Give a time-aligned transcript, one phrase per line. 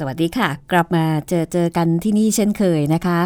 [0.06, 3.20] วัสดีค่ะ กลับมาเจอเจอกันที่นี่เช่นเคยนะคะ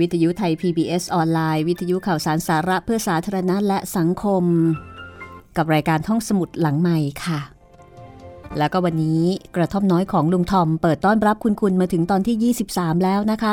[0.00, 4.44] วิทยุไทย PBS ออนไลน์ วิทยุข่าวสารสาระเพื่อสาธารณะและสังคม
[5.56, 7.40] กับรายการท่องสมุดหลังใหม่ค่ะ
[8.58, 9.22] แล้วก็วันนี้
[9.56, 13.52] กระท่อมน้อยของลุงทอม เปิดต้อนรับคุณคุณมาถึงตอนที่ 23 แล้วนะคะ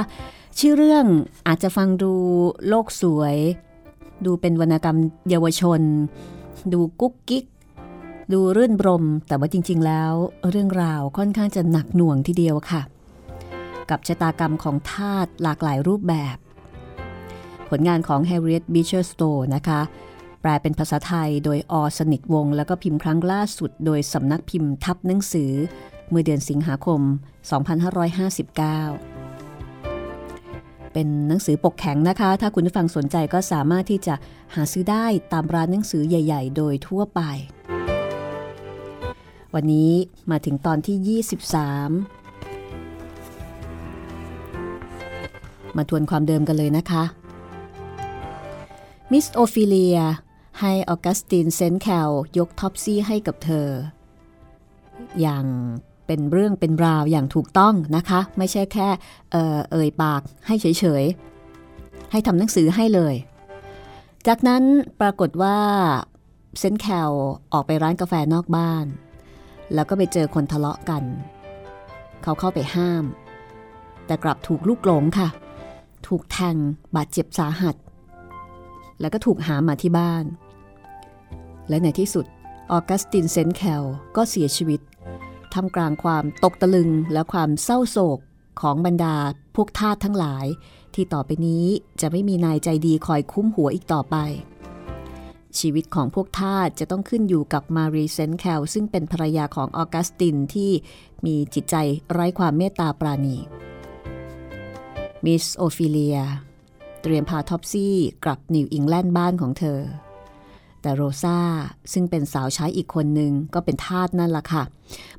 [0.59, 1.05] ชื่อเรื่อง
[1.47, 2.11] อาจจะฟังดู
[2.67, 3.35] โลกสวย
[4.25, 4.97] ดูเป็นวรรณกรรม
[5.29, 5.81] เยาวชน
[6.73, 7.45] ดูกุ๊กกิ๊ก
[8.31, 10.13] ดูรื่นรม แต่ว่าจริง ๆ แล้ว
[10.49, 12.81] เรื่องราวค่อนข้างจะหนักหน่วงทีเดียวค่ะ
[13.89, 16.37] กับชะตากรรมของทาสหลากหลายรูปแบบ
[17.69, 19.81] ผลงานของ Harriet Beecher Stowe นะคะ
[20.41, 25.51] แปลเป็นภาษาไทยโดยอสนิทวง แล้วก็พิมพ์ครั้งล่าสุดโดยสำนักพิมพ์ทับหนังสือ
[26.09, 27.01] เมื่อเดือนสิงหาคม
[28.35, 34.15] 2559เป็นหนังสือปกแข็งนะคะ ถ้าคุณผู้ฟังสนใจก็สามารถที่จะ
[34.55, 37.21] หาซื้อได้ตามร้านหนังสือใหญ่ ๆ โดยทั่วไป
[39.55, 39.91] วันนี้
[40.31, 41.43] มาถึงตอนที่ 23
[45.77, 47.03] มาทวนความเดิมกันเลยนะคะ
[49.11, 49.97] มิสโอฟิเลีย
[50.59, 53.67] ให้ออกัสตินเซนแคลยกท็อปซี่ให้กับเธอ
[55.21, 55.45] อย่าง
[56.07, 58.89] เป็นเรื่องเป็นราวอย่างถูกต้องนะคะ ไม่ใช่แค่
[59.31, 60.65] เอ่เอ่ยปากให้เฉ
[61.01, 63.15] ยๆ ให้ทำหนังสือให้เลย
[64.27, 64.63] จากนั้น
[65.01, 65.57] ปรากฏว่า
[66.59, 67.11] เซนแคล
[67.53, 68.85] ออกไปร้านกาแฟนอกบ้าน
[69.73, 71.03] แล้วก็ไปเจอคนทะเลาะกัน
[72.23, 73.05] เขาเข้าไปห้าม
[74.05, 75.27] แต่กลับถูกลูกหลงค่ะ
[76.07, 76.55] ถูกแทง
[76.95, 77.75] บาดเจ็บสาหัส
[78.99, 80.25] แล้วก็ถูกหามาที่บ้าน
[81.69, 82.25] และในที่สุด
[82.71, 83.83] ออกัสตินเซนแคล
[84.15, 84.81] ก็เสียชีวิต
[85.53, 88.19] ท่ามกลางความตกตะลึงและความเศร้าโศก
[88.61, 89.15] ของบรรดา
[89.55, 90.45] พวกทาสทั้งหลาย
[90.93, 91.65] ที่ต่อไปนี้
[92.01, 94.15] จะไม่มีนายใจดีคอยคุ้มหัวอีกต่อไป
[95.59, 100.71] ชีวิตของพวกทาสจะต้องขึ้นอยู่กับมารีเซนแคลซึ่งเป็นภรรยาของออกัสตินที่
[101.25, 101.75] มีจิตใจ
[102.11, 103.37] ไร้ความเมตตาปราณี
[105.25, 106.19] มิสโอฟิเลีย
[107.01, 109.79] เตรียมพาท็อปซี่กลับนิวอิงแลนด์บ้านของเธอ
[110.81, 111.39] แต่โรซา
[111.93, 114.63] ซึ่งเป็นสาวใช้อีกคนหนึ่งก็เป็นทาสนั่นล่ะค่ะ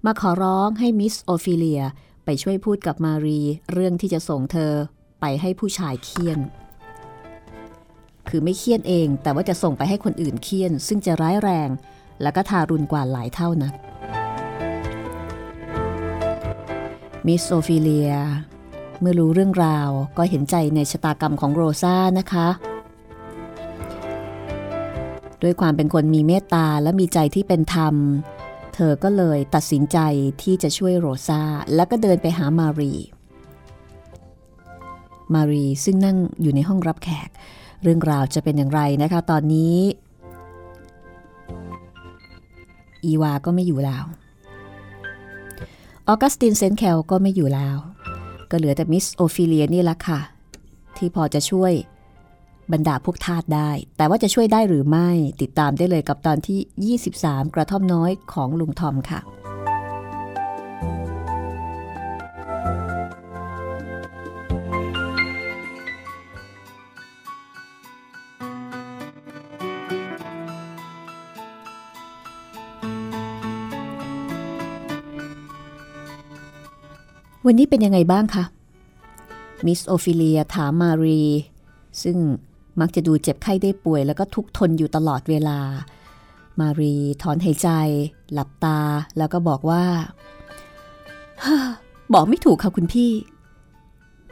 [0.04, 1.82] มาขอร้องให้มิสโอฟิเลีย
[2.24, 3.40] ไปช่วยพูดกับมารี
[3.72, 4.72] เรื่องที่จะส่งเธอ
[5.20, 6.38] ไปให้ผู้ชายเฆี่ยน
[8.28, 11.68] คือไม่เฆี่ยนเอง แต่ว่าจะส่งไปให้คนอื่นเฆี่ยน ซึ่งจะร้ายแรง
[12.22, 13.70] และก็ทารุณกว่าหลายเท่านะ
[17.26, 18.12] มิสโอฟิเลีย
[19.00, 22.48] เมื่อรู้เรื่องราวก็เห็นใจในชะตากรรมของโรซานะคะ
[25.42, 27.94] ด้วยความเป็นคนมีเมตตาและมีใจที่เป็นธรรม
[28.74, 29.98] เธอก็เลยตัดสินใจ
[30.42, 31.42] ที่จะช่วยโรซา
[31.74, 32.94] แล้วก็เดินไปหามารี
[35.34, 37.30] มารีซึ่งนั่งอยู่ในห้องรับแขก
[37.84, 39.76] เรื่องราวจะเป็นอย่างไรนะคะ ตอนนี้
[43.04, 44.04] อีวาก็ไม่อยู่แล้ว
[46.08, 47.76] ออกัสตินเซนแคลก็ไม่อยู่แล้ว
[48.50, 50.20] ก็เหลือแต่มิสโอฟิเลียนี่ละค่ะ
[50.96, 51.72] ที่พอจะช่วย
[52.72, 55.08] บรรดาพวกทาสได้ แต่ว่าจะช่วยได้หรือไม่
[55.42, 59.20] ติดตามได้เลยกับตอนที่ 23 กระท่อมน้อยของลุงทอมค่ะ
[77.46, 78.44] วันนี้เป็นยังไงบ้างคะ
[79.66, 81.22] มิสโอฟิเลียถามมารี
[82.02, 82.16] ซึ่ง
[82.80, 85.58] มักจะดูเจ็บไข้ได้ป่วย แล้วก็ทุกข์ทนอยู่ตลอดเวลา
[86.60, 87.68] มารีถอนหายใจ
[88.32, 88.78] หลับตา
[89.18, 89.84] แล้วก็บอกว่า
[92.14, 93.12] บอกไม่ถูกค่ะคุณพี่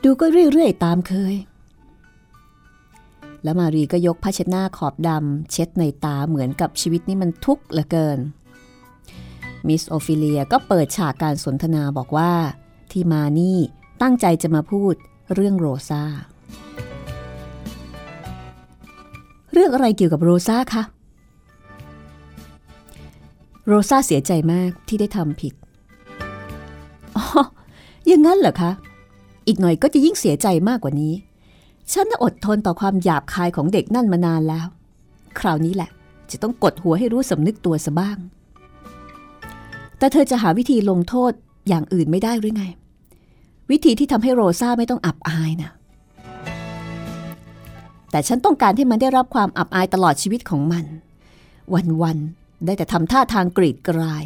[0.05, 1.35] ดูก็เรื่อยๆตามเคย
[3.43, 8.19] แล้วมารีก็ยกผ้าเช็ดหน้าขอบดำเช็ดนัยน์ตาเหมือนกับชีวิตนี้มันทุกข์เหลือเกิน
[9.67, 12.33] มิสโอฟิเลียก็เปิดฉากการสนทนาบอกว่า
[12.93, 13.59] ที่มานี่
[14.03, 14.95] ตั้งใจจะมาพูด
[15.35, 16.03] เรื่องโรซา
[19.53, 20.83] เรื่องอะไรเกี่ยวกับโรซาคะ
[23.67, 25.55] โรซาเสียใจมากที่ได้ทำผิด
[27.17, 27.25] อ๋อ
[28.07, 28.71] อย่างนั้นเหรอคะ
[29.47, 31.15] อีกหน่อยก็จะยิ่งเสียใจมากกว่านี้
[31.93, 34.67] ฉันน่ะอดทนต่อความหยาบคายของเด็กนั่นมานานแล้ว
[35.39, 35.91] คราวนี้แหละ
[36.31, 38.19] จะต้องกดหัวให้รู้สำนึกตัวซะบ้าง
[39.99, 41.33] แต่เธอจะหาวิธีลงโทษ
[41.69, 42.65] อย่างอื่นไม่ได้หรือไง
[43.73, 45.71] วิธีที่ทำให้โรซาไม่ต้องอับอายนะ
[48.11, 50.85] แต่ฉันต้องการให้มันได้รับความอับอายตลอดชีวิตของมัน
[52.03, 54.25] วันๆได้แต่ทำท่าทางกรีดกราย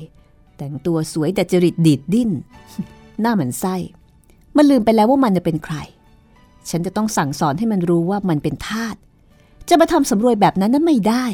[0.56, 2.30] แต่งตัวสวยแต่จริตดีดดิ้น
[3.20, 3.76] หน้าเหมือนไส้
[4.56, 5.76] มันลืมไปแล้วว่ามันจะเป็นใคร
[6.70, 8.96] ฉันจะต้องสั่งสอนให้มันรู้ว่ามันเป็นทาส
[9.68, 11.26] จะมาทำสำรวยแบบนั้นนั้นไม่ได้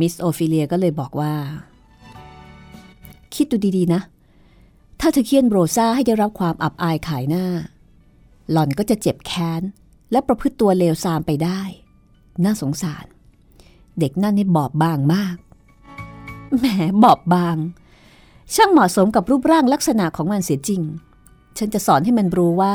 [0.00, 1.32] มิสโอฟิเลียก็เลยบอกว่า
[3.38, 4.00] คิดดูดีๆนะ
[5.00, 7.46] ถ้าเธอเฆี่ยนโรซาให้ได้รับความอับอายขายหน้า
[8.50, 9.62] หล่อนก็จะเจ็บแค้น
[10.12, 11.60] และประพฤติตัวเลวทรามไปได้
[12.44, 13.06] น่าสงสาร
[13.98, 15.36] เด็กนั่นนี่บอบบางมาก
[16.58, 16.66] แหม
[17.04, 17.56] บอบบาง
[18.54, 20.82] ช่างเหมาะสมกับรูปร่างลักษณะของมันเสียจริง
[21.58, 22.74] ฉันจะสอนให้มันรู้ว่า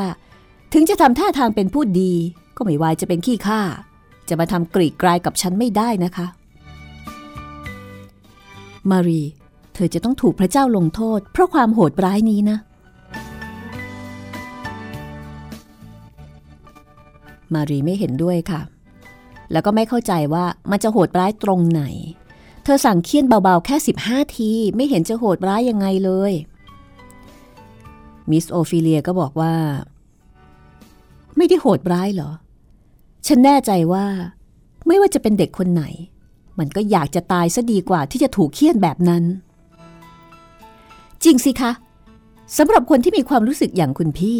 [0.73, 2.13] ถึงจะทำท่าทางเป็นผู้ดี
[2.57, 3.61] ก็ไม่วายจะเป็นขี้ข้า
[4.29, 6.27] จะมาทำกรีกกลายกับฉันไม่ได้นะคะ
[8.91, 9.21] มารี
[9.73, 12.57] เธอจะต้องถูกพระเจ้าลงโทษ เพราะความโหดร้ายนี้นะ
[17.53, 18.61] มารีไม่เห็นด้วยค่ะ
[19.51, 21.83] แล้วก็ไม่เข้าใจว่ามันจะโหดร้ายตรงไหน
[22.63, 23.75] เธอสั่งเคี่ยนเบาๆ แค่
[24.05, 26.33] 15 ที ไม่เห็นจะโหดร้ายยังไงเลย
[28.29, 29.53] มิสโอฟิเลียก็บอกว่า
[31.37, 32.31] ไม่ได้โหดร้ายเหรอ
[33.27, 34.05] ฉันแน่ใจว่า
[34.87, 35.83] ไม่ว่าจะเป็นเด็กคนไหน
[36.59, 39.23] มันก็อยากจะตายซะดีกว่าที่จะถูกเคี่ยนแบบนั้น
[41.23, 41.71] จริงสิคะ
[42.57, 44.39] สำหรับคนที่มีความรู้สึกอย่างคุณพี่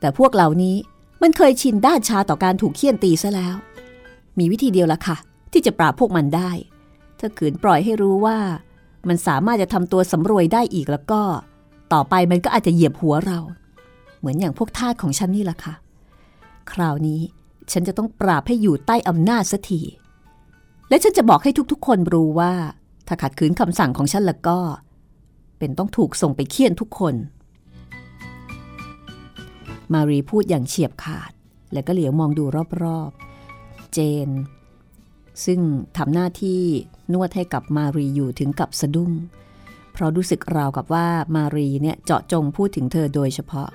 [0.00, 0.76] แต่พวกเหล่านี้
[1.22, 3.56] มันเคยชินด้านชาต่อการถูกเคี่ยนตีซะแล้ว
[4.38, 5.16] มีวิธีเดียวละค่ะ
[5.52, 6.50] ที่จะปราบพวกมันได้
[7.18, 8.38] ถ้าขืนปล่อยให้รู้ว่า
[9.08, 11.22] มันสามารถจะทำตัวสำรวยได้อีกแล้วก็
[11.92, 13.38] ต่อไปมันก็อาจจะเหยียบหัวเรา
[14.18, 15.74] เหมือนอย่างพวกทาสของฉันนี่ละค่ะ
[16.72, 17.20] คราวนี้
[17.72, 19.80] ฉันจะต้องปราบให้อยู่ใต้อำนาจสักที
[20.88, 22.52] และฉันจะบอกให้ทุกๆ คนรู้ว่า
[23.06, 24.58] ถ้าขัดขืนคำสั่งของฉันแล้วก็
[25.58, 27.14] เป็นต้องถูกส่งไปเฆี่ยนทุกคน
[29.92, 31.32] มารีพูดอย่างเฉียบขาด
[31.72, 32.44] แล้วก็เหลียวมองดู
[32.82, 34.28] รอบๆ เจน
[35.44, 35.60] ซึ่ง
[35.96, 36.62] ทำหน้าที่
[37.12, 39.12] นวดให้กับมารีอยู่ถึงกับสะดุ้ง
[39.92, 43.68] เพราะรู้สึกราวกับว่ามารีเนี่ยเจาะจงพูดถึงเธอโดยเฉพาะ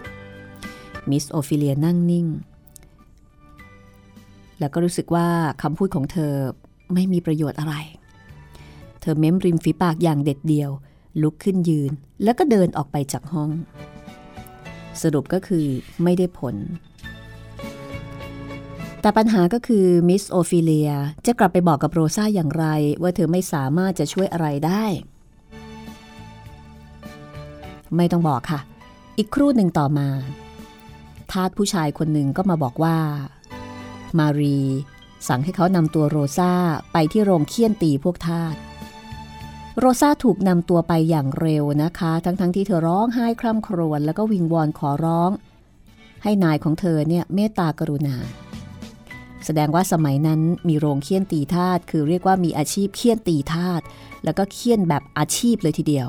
[1.10, 2.28] มิสโอฟิเลียนั่งนิ่ง
[4.60, 5.28] แล้วก็รู้สึกว่า
[5.62, 6.34] คำพูดของเธอ
[6.94, 7.76] ไม่มีประโยชน์อะไร
[9.02, 10.70] เธอเม้มริมฝีปากอย่างเด็ดเดียว
[11.22, 11.92] ลุกขึ้นยืน
[12.24, 13.50] แล้วก็เดินออกไปจากห้อง
[15.02, 15.66] สรุปก็คือ
[16.04, 16.56] ไม่ได้ผล
[19.02, 20.92] แต่ปัญหาก็คือมิสโอฟิเลีย
[21.26, 22.66] จะกลับไปบอกกับโรซาอย่างไร
[23.02, 24.86] ว่าเธอไม่สามารถจะช่วยอะไรได้
[27.96, 28.60] ไม่ต้องบอกค่ะ
[29.18, 30.08] อีกครู่หนึ่งต่อมา
[31.32, 32.98] ทาสผู้ชายคนหนึ่งก็มาบอกว่า
[34.20, 34.60] มารี
[35.28, 36.54] สั่งให้เขานำตัวโรซา
[36.94, 38.56] ไปที่โรงเคี่ยนตีพวกทาส
[39.80, 45.32] โรซาถูกนำตัวไปอย่างเร็วนะคะ ทั้งๆทที่เธอร้องไห้คร่ำครวญแล้วก็วิงวอนขอร้อง
[46.24, 48.16] ให้นายของเธอเนี่ยเมตตากรุณา
[49.46, 53.82] แสดงว่าสมัยนั้นมีโรงเคี่ยนตีทาสคือเรียกว่ามีอาชีพเคี่ยนตีทาส
[54.24, 56.08] แล้วก็เคี่ยนแบบอาชีพเลยทีเดียว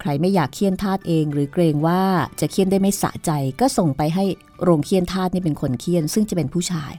[0.00, 2.02] ใครไม่อยากเคี่ยนทาสเอง หรือเกรงว่า
[2.40, 3.30] จะเคี่ยนได้ไม่สะใจ
[3.60, 4.24] ก็ส่งไปให้
[4.62, 6.92] โรงเคี่ยนทาสนี่เป็นคนเคี่ยน ซึ่งจะเป็นผู้ชาย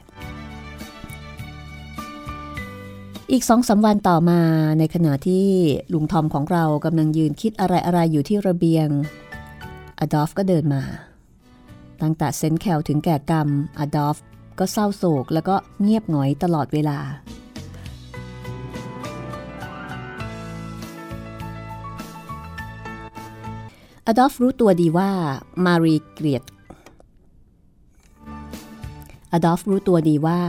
[3.32, 4.40] อีกสองสาวันต่อมา
[4.78, 5.46] ในขณะที่
[5.92, 8.88] ลุงทอมของเรากำลังยืนคิดอะไรๆอยู่ที่ระเบียง
[9.98, 10.82] อดอล์ฟก็เดินมา
[12.02, 14.16] ตั้งแต่เซนแคลถึงแก่กรรม อดอล์ฟ
[14.58, 16.98] ก็เศร้าโศกแล้วก็เงียบหงอยตลอดเวลา
[24.06, 25.10] อดอล์ฟรู้ตัวดีว่า
[25.66, 26.42] มารีเกลียด
[29.32, 30.40] อดอล์ฟรู้ตัวดีว่า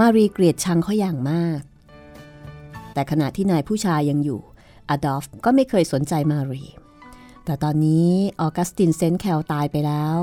[0.00, 1.60] มารีเกลียดชังเขาอย่างมาก
[2.94, 4.40] แต่ขณะที่นายผู้ชายยังอยู่
[4.88, 6.64] อดอล์ฟก็ไม่เคยสนใจมารี
[7.44, 8.08] แต่ตอนนี้
[8.40, 10.16] ออกัสตินเซนแคลตายไปแล้ว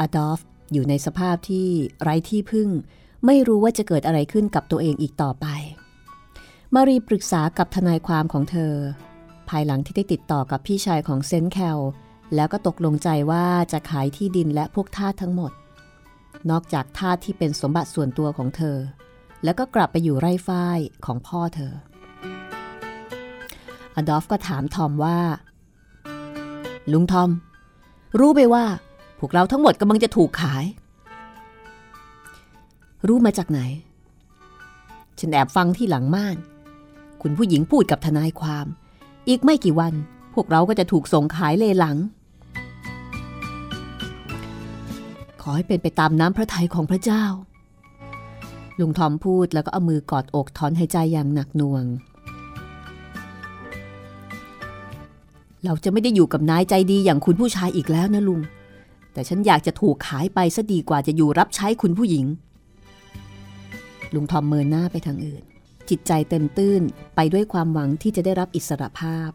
[0.00, 0.40] อดอล์ฟ
[0.72, 1.68] อยู่ในสภาพที่
[2.02, 2.68] ไร้ที่พึ่ง
[3.26, 5.46] ไม่รู้ว่าจะเกิดอะไรขึ้นกับตัวเองอีกต่อไป
[6.74, 8.74] มารีปรึกษากับทนายความของเธอ
[9.48, 11.78] ภายหลังที่ได้ติดต่อกับพี่ชายของเซนแคล
[12.34, 15.52] แล้วก็ตกลงใจว่าจะขายที่ดินและพวกทาสทั้งหมด
[16.50, 18.76] นอกจากทาสที่เป็นสมบัติส่วนตัวของเธอ
[19.44, 21.72] แล้วก็กลับไปอยู่ไร่ฝ้ายของพ่อเธอ
[23.94, 25.18] อดอล์ฟก็ถามทอมว่า
[26.92, 27.30] ลุงทอม
[28.18, 28.64] รู้ไหมว่า
[29.18, 30.64] พวกเราทั้งหมดกำลังจะถูกขาย
[33.06, 33.60] รู้มาจากไหน
[35.18, 36.36] ฉันแอบฟังที่หลังม่าน
[37.22, 38.66] คุณผู้หญิงพูดกับทนายความ
[39.28, 39.94] อีกไม่กี่วัน
[40.34, 41.96] พวกเราก็จะถูกส่งขายเลหลัง
[45.42, 47.24] ขอให้เป็นไปตามน้ำพระทัยของพระเจ้า
[48.80, 51.84] ลุงทอมพูดแล้วก็เอามือกอดอกถอนหายใจอย่างหนักหน่วง
[55.64, 58.40] เราจะไม่ได้อยู่กับนายใจดีอย่างคุณผู้ชายอีกแล้วนะลุง
[59.12, 62.26] แต่ฉันอยากจะถูกขายไปซะดีกว่าจะอยู่รับใช้คุณผู้หญิง
[64.14, 65.42] ลุงทอมเมินหน้าไปทางอื่น
[65.88, 66.82] จิตใจเต็มตื้น
[67.16, 69.30] ไปด้วยความหวังที่จะได้รับอิสรภาพ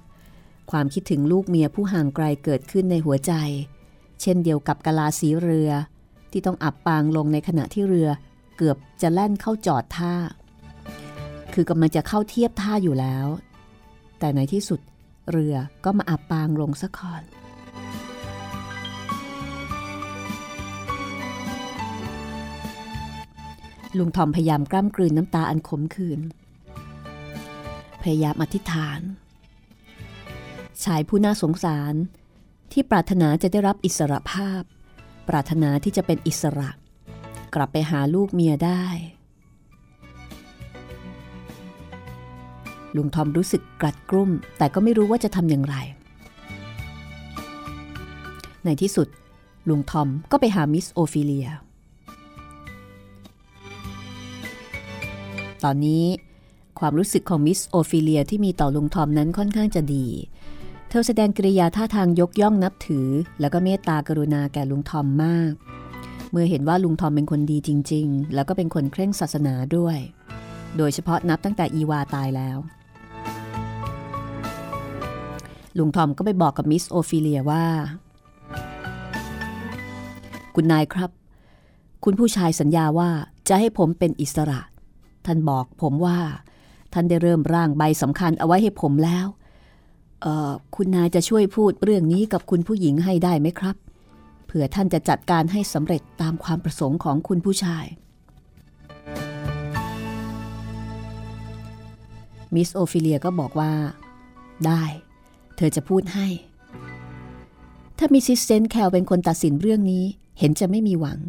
[0.72, 3.34] ความคิดถึงลูกเมียผู้ห่างไกลเกิดขึ้นในหัวใจ
[4.22, 5.70] เช่นเดียวกับกะลาสีเรือ
[6.32, 8.10] ที่ต้องอับปางลงในขณะที่เรือ
[8.58, 10.14] เกือบจะแล่นเข้าจอดท่า
[11.54, 13.28] คือกำลังจะเข้าเทียบท่าอยู่แล้ว
[14.20, 14.80] แต่ในที่สุด
[15.32, 17.24] เรือก็มาอับปางลงซะก่อน
[23.98, 26.20] ลุงทอมพยายามกล้ำกลืนน้ำตาอันขมขื่น
[28.02, 29.00] พยายามอธิษฐาน
[30.84, 31.94] ชายผู้น่าสงสาร
[32.72, 34.62] ที่ปรารถนาจะได้รับอิสรภาพ
[35.28, 36.70] ปรารถนาที่จะเป็นอิสระ
[37.56, 38.84] กลับไปหาลูกเมียได้
[42.96, 45.76] ลุงทอมรู้สึกกลัดกลุ้ม แต่ก็ไม่รู้ว่าจะทำอย่างไร
[48.66, 49.08] ในที่สุด
[49.70, 51.48] ลุงทอมก็ไปหามิสโอฟิเลีย
[55.64, 56.06] ตอนนี้
[56.80, 60.08] ความรู้สึกของมิสโอฟิเลียที่มีต่อลุงทอมนั้นค่อนข้างจะดี
[60.90, 63.08] เธอแสดงกริยาท่าทางยกย่องนับถือ
[63.40, 65.54] แล้วก็เมตตากรุณาแก่ลุงทอมมาก
[66.36, 69.98] เมื่อเห็นว่าลุงทอมเป็นคนดีจริง ๆ แล้วก็เป็นคนเคร่งศาสนาด้วย
[70.78, 72.58] โดยเฉพาะนับตั้งแต่อีวาตายแล้ว
[75.78, 77.66] ลุงทอมก็ไปบอกกับมิสโอฟิเลียว่า
[80.56, 81.12] คุณนายครับ
[82.04, 83.10] คุณผู้ชายสัญญาว่า
[83.48, 84.62] จะให้ผมเป็นอิสระ
[85.26, 86.20] ท่านบอกผมว่า
[86.94, 89.28] ท่านได้เริ่มร่างใบสำคัญเอาไว้ให้ผมแล้ว
[90.22, 93.76] เอ่อ คุณนายจะช่วยพูดเรื่องนี้กับคุณผู้หญิงให้ได้ไหมครับ
[94.58, 97.86] ผื่อท่านจะจัดการให้สำเร็จตามความประสงค์ของคุณผู้ชาย
[102.56, 103.72] มิสโอฟิเลียก็บอกว่า
[104.66, 104.84] ได้
[105.58, 106.28] เธอจะพูดให้
[107.98, 110.04] ถ้ามิสซิสเซนต์แคลร์เป็นคนตัดสินเรื่องนี้
[110.40, 111.20] เห็นจะไม่มีหวัง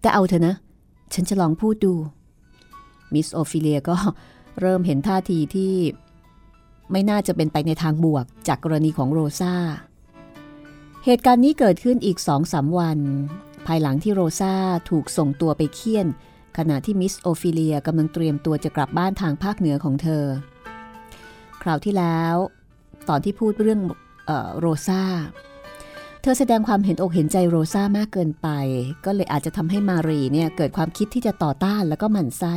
[0.00, 0.54] แต่เอาเถอะนะ
[1.14, 1.94] ฉันจะลองพูดดู
[3.14, 3.96] มิสโอฟิเลียก็
[4.60, 5.72] เริ่มเห็นท่าทีที่
[6.90, 9.54] ไม่น่าจะเป็นไปในทางบวกจากกรณีของโรซา
[11.08, 12.98] เหตุการณ์นี้เกิดขึ้นอีกสองสามวัน
[13.66, 14.54] ภายหลังที่โรซา
[14.90, 16.06] ถูกส่งตัวไปเคี่ยน
[16.58, 20.24] ขณะที่มิสโอฟิเลียกำลังเตรียมตัวจะกลับบ้านทางภาคเหนือของเธอ
[21.62, 22.34] คราวที่แล้ว
[23.08, 23.80] ตอนที่พูดเรื่องข
[24.28, 25.02] องโรซา
[26.22, 28.48] เธอแสดงความเห็นอกเห็นใจโรซามากเกินไป
[29.04, 32.56] ก็เลยอาจจะทำให้มารีเนี่ยเกิดความคิดที่จะต่อต้านแล้วก็หมั่นไส้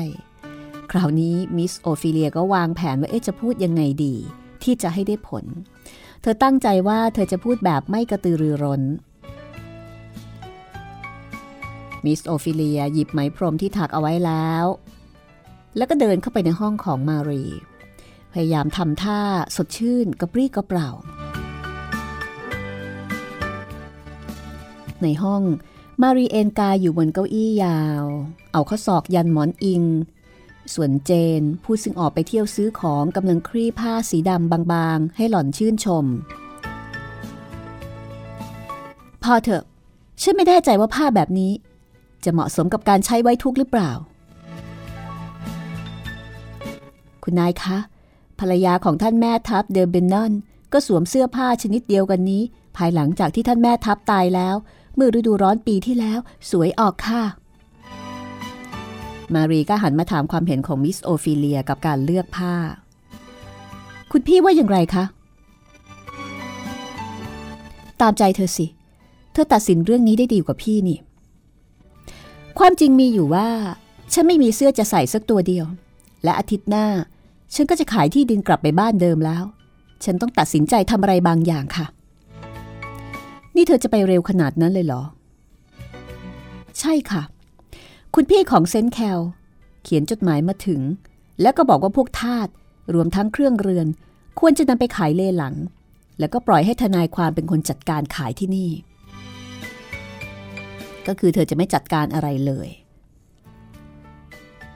[0.92, 4.16] คราวนี้มิสโอฟิเลียก็วางแผนว่าเอ๊ะจะพูดยังไงดี
[4.64, 5.46] ที่จะให้ได้ผล
[5.79, 8.82] เธอตั้งใจว่าเธอจะพูดแบบไม่กระตือรือร้น
[12.06, 14.66] มิสโอฟิเลียหยิบไหมพรมที่ถักเอาไว้แล้ว
[15.78, 17.44] แล้วก็เดินเข้าไปในห้องของมารี
[18.34, 19.20] พยายามทำท่า
[19.56, 20.90] สดชื่นกระปรี้กระเปร่า
[25.04, 25.42] ในห้อง
[26.02, 28.04] มารีเอนกายอยู่บนเก้าอี้ยาว
[28.54, 29.84] เอาข้อศอกยันหมอนอิง
[30.74, 36.06] ส่วนเจน ผู้ซึ่งออกไปเที่ยวซื้อของกำลังคลี่ผ้าสีดำบางๆ ให้หล่อนชื่นชม
[39.24, 39.64] พอเถอะ
[40.22, 41.52] ฉันไม่แน่ใจว่าผ้าแบบนี้
[42.24, 43.92] จะเหมาะสมกับการใช้ไว้ทุกข์หรือเปล่า
[47.24, 47.78] คุณนายคะ
[48.40, 50.32] ภรรยาของท่านแม่ทัพเดอเบนนอน
[50.74, 52.42] ก็สวมเสื้อผ้าชนิดเดียวกันนี้
[52.78, 54.56] ภายหลังจากที่ท่านแม่ทัพตายแล้ว
[54.96, 56.20] เมื่อฤดูร้อนปีที่แล้ว
[56.52, 57.24] สวยออกค่ะ
[59.36, 62.56] มารีก็หันมาถามความเห็นของมิสโอฟิเลียกับการเลือกผ้า
[64.12, 65.04] คุณพี่ว่าอย่างไรคะ
[68.02, 68.66] ตามใจเธอสิ
[69.34, 71.00] เธอตัดสินเรื่องนี้ได้ดีกว่าพี่นี่
[72.60, 73.48] ความจริงมีอยู่ว่า
[74.14, 75.66] ฉันไม่มีเสื้อจะใส่สักตัวเดียว
[76.24, 76.88] และอาทิตย์หน้า
[77.54, 79.44] ฉันก็จะขายที่ดินกลับไปบ้านเดิมแล้ว
[80.04, 81.86] ฉันต้องตัดสินใจทำอะไรบางอย่างค่ะ
[83.56, 85.02] นี่เธอจะไปเร็วขนาดนั้นเลยเหรอ
[86.80, 87.22] ใช่ค่ะ
[88.16, 89.20] คุณพี่ของเซนต์แคล
[89.84, 90.82] เขียนจดหมายมาถึง
[91.42, 92.48] แล้วก็บอกว่าพวกทาส
[92.94, 93.88] รวมทั้งเครื่องเรือน
[94.40, 95.56] ควรจะนำไปขายเลหลัง
[96.20, 98.72] แล้วก็ปล่อยให้ทนายความเป็นคนจัดการขายที่นี่
[101.08, 102.70] ก็คือเธอจะไม่จัดการอะไรเลย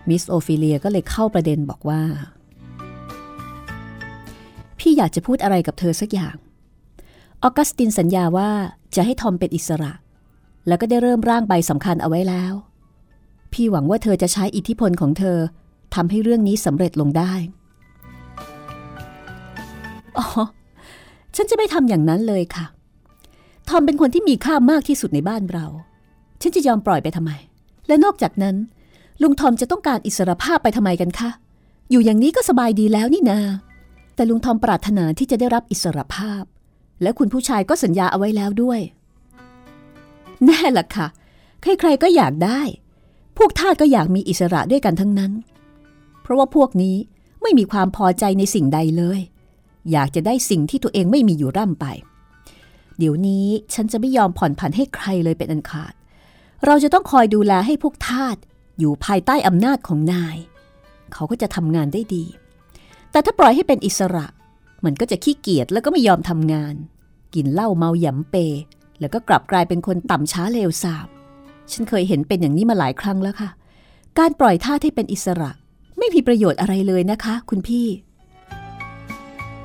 [0.10, 2.02] มิสโอฟิเลียก็เลยเข้าประเด็นบอกว่า
[4.80, 6.36] พี่อยากจะพูดอะไรกับเธอสักอย่าง
[7.44, 8.50] ออกัสตินสัญญาว่า
[8.96, 9.94] จะให้ทอมเป็นอิสระ
[10.68, 12.54] แล้วก็ได้เริ่มร่างใบสำคัญเอาไว้แล้ว
[13.54, 15.38] พี่หวังว่าเธอจะใช้อิทธิพลของเธอ
[15.96, 17.34] ทำให้เรื่องนี้สำเร็จลงได้
[20.18, 20.26] อ๋อ
[21.36, 22.66] ฉันจะไม่ทำอย่างนั้นเลยค่ะ
[23.70, 25.66] ทอมเป็นคนที่มีค่ามากที่สุดในบ้านเรา
[26.42, 27.32] ฉันจะยอมปล่อยไปทำไม
[27.88, 28.56] และนอกจากนั้น
[29.22, 31.30] ลุงทอมจะต้องการอิสรภาพไปทำไมกันคะ
[31.92, 33.40] อยู่อย่างนี้ก็สบายดีแล้วนี่นา
[34.16, 36.44] แต่ลุงทอมปรารถนาที่จะได้รับอิสรภาพ
[37.02, 38.80] และคุณผู้ชายก็สัญญาเอาไว้แล้วด้วย
[40.46, 41.08] แน่ล่ะค่ะ
[41.62, 42.62] ใครๆก็อยากได้
[43.38, 45.32] พวกทาสก็อยากมีอิสระด้วยกันทั้งนั้น
[46.22, 46.96] เพราะว่าพวกนี้
[47.42, 49.20] ไม่มีความพอใจในสิ่งใดเลย
[49.92, 51.86] อยากจะได้สิ่งที่ตัวเองไม่มีอยู่ร่ำไป
[52.98, 55.94] เดี๋ยวนี้ฉันจะไม่ยอมผ่อนผันให้ใครเลยเป็นอันขาด
[56.66, 58.38] เราจะต้องคอยดูแลให้พวกทาส
[58.80, 60.38] อยู่ภายใต้อำนาจของนาย
[61.14, 62.26] เขาก็จะทำงานได้ดี
[63.12, 64.26] แต่ถ้าปล่อยให้เป็นอิสระ
[64.86, 66.76] มันก็จะขี้เกียจแล้วก็ไม่ยอมทำงาน
[67.36, 68.36] กินเหล้าเมาหยำเป
[69.00, 71.08] แล้วก็กลับกลายเป็นคนต่ำช้าเลวทราม
[71.72, 73.50] ฉันเคยเห็นเป็นอย่างนี้มาหลายครั้งแล้วค่ะ
[74.20, 75.52] การปล่อยทาสให้เป็นอิสระ
[75.98, 77.88] ไม่มีประโยชน์อะไรเลยนะคะ คุณพี่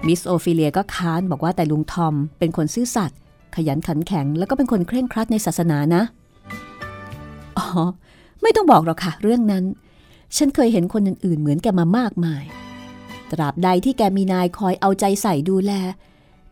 [0.07, 3.19] มิสโอฟิเลียก็ค้านบอกว่าแต่ลุงทอม เป็นคนซื่อสัตย์
[3.55, 6.03] ขยันขันแข็ง แล้วก็เป็นคนเคร่งครัดในศาสนานะ
[7.59, 7.67] อ๋อ
[8.43, 9.65] ไม่ต้องบอกหรอกค่ะ เรื่องนั้น
[10.37, 12.45] ฉันเคยเห็นคนอื่นๆ เหมือนแกมามากมาย
[13.33, 15.73] ตราบใดที่แกมีนายคอยเอาใจใส่ดูแล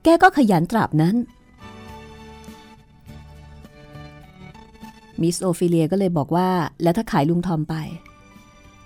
[0.04, 1.14] แกก็ขยันตราบนั้น
[5.22, 6.48] มิสโอฟิเลียก็เลยบอกว่า
[6.82, 7.74] แล้วถ้าขายลุงทอมไป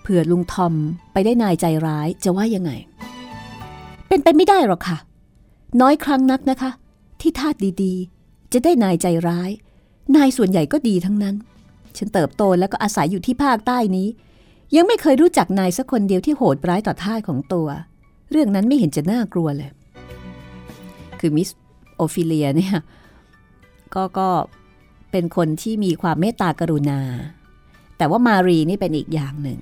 [0.02, 0.74] เผื่อลุงทอม
[1.12, 2.70] ไปได้นายใจร้ายจะว่ายังไง
[4.08, 4.98] เป็นไปไม่ได้หรอกค่ะ
[5.80, 6.70] น้อยครั้งนักนะคะ
[7.20, 9.50] ที่ทาสดีๆ จะได้นายใจร้าย
[10.16, 11.34] นายส่วนใหญ่ก็ดีทั้งนั้น
[11.96, 14.08] ฉันเติบโตแล้วก็อาศัยอยู่ที่ภาคใต้นี้
[14.76, 17.68] ยังไม่เคยรู้จักนายสักคนเดียวที่โหดร้ายต่อทาสของตัว
[18.30, 19.70] เรื่องนั้นไม่เห็นจะน่ากลัวเลย
[21.20, 21.48] คือมิส
[21.96, 22.76] โอฟิเลียเนี่ย
[23.94, 24.28] ก็ก็
[25.12, 27.00] เป็นคนที่มีความเมตตากรุณา
[27.98, 29.60] แต่ว่ามารีนี่เป็นอีกอย่างหนึ่ง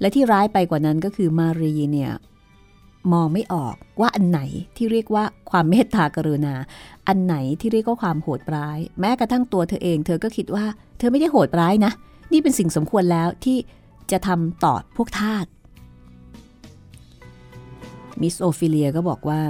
[0.00, 2.12] และที่ร้ายไปกว่านั้นก็คือมารีเนี่ย
[3.12, 4.40] มองไม่ออกว่าอันไหน
[4.76, 6.54] ที่เรียกว่าความเมตตากรุณา
[7.08, 10.64] อันไหนที่เรียกว่าความโหดร้าย แม้กระทั่งตัวเธอเอง เธอก็คิดว่า
[10.98, 11.92] เธอไม่ได้โหดร้ายนะ
[12.32, 13.56] นี่เป็นสิ่งสมควรแล้วที่
[14.10, 15.46] จะทำต่อพวกทาส
[18.20, 19.40] มิสโอฟิเลียก็บอกว่า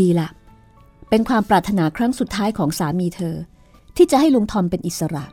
[0.00, 0.28] ดีละ
[1.16, 3.36] เป็นความปรารถนาครั้งสุดท้ายของสามีเธอ
[3.96, 5.24] ที่จะให้ลุงทอมเป็นอิสระ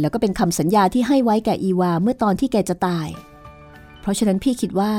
[0.00, 3.08] แล้วก็เป็นคำสัญญาที่ให้ไว้แก่อีวาเมื่อตอนที่แกจะตาย
[4.00, 4.92] เพราะฉะนั้นพี่คิดว่า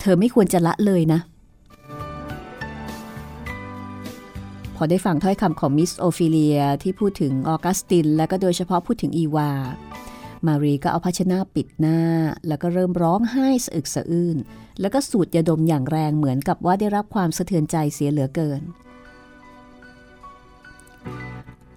[0.00, 1.20] เธอไม่ควรจะละเลยนะ
[4.76, 9.50] พอได้ฟังถ้อยคำของมิสโอฟิเลียที่พูดถึงออกัสติน และก็โดยเฉพาะพูดถึงอีวา
[10.46, 12.00] มารีก็เอาภาชนะปิดหน้า
[12.48, 14.36] แล้วก็เริ่มร้องไห้สะอึกสะอื้น
[14.80, 18.62] แล้วก็สูดยาดมอย่างแรงเหมือนกับว่าได้รับความสะเทือนใจเสียเหลือเกิน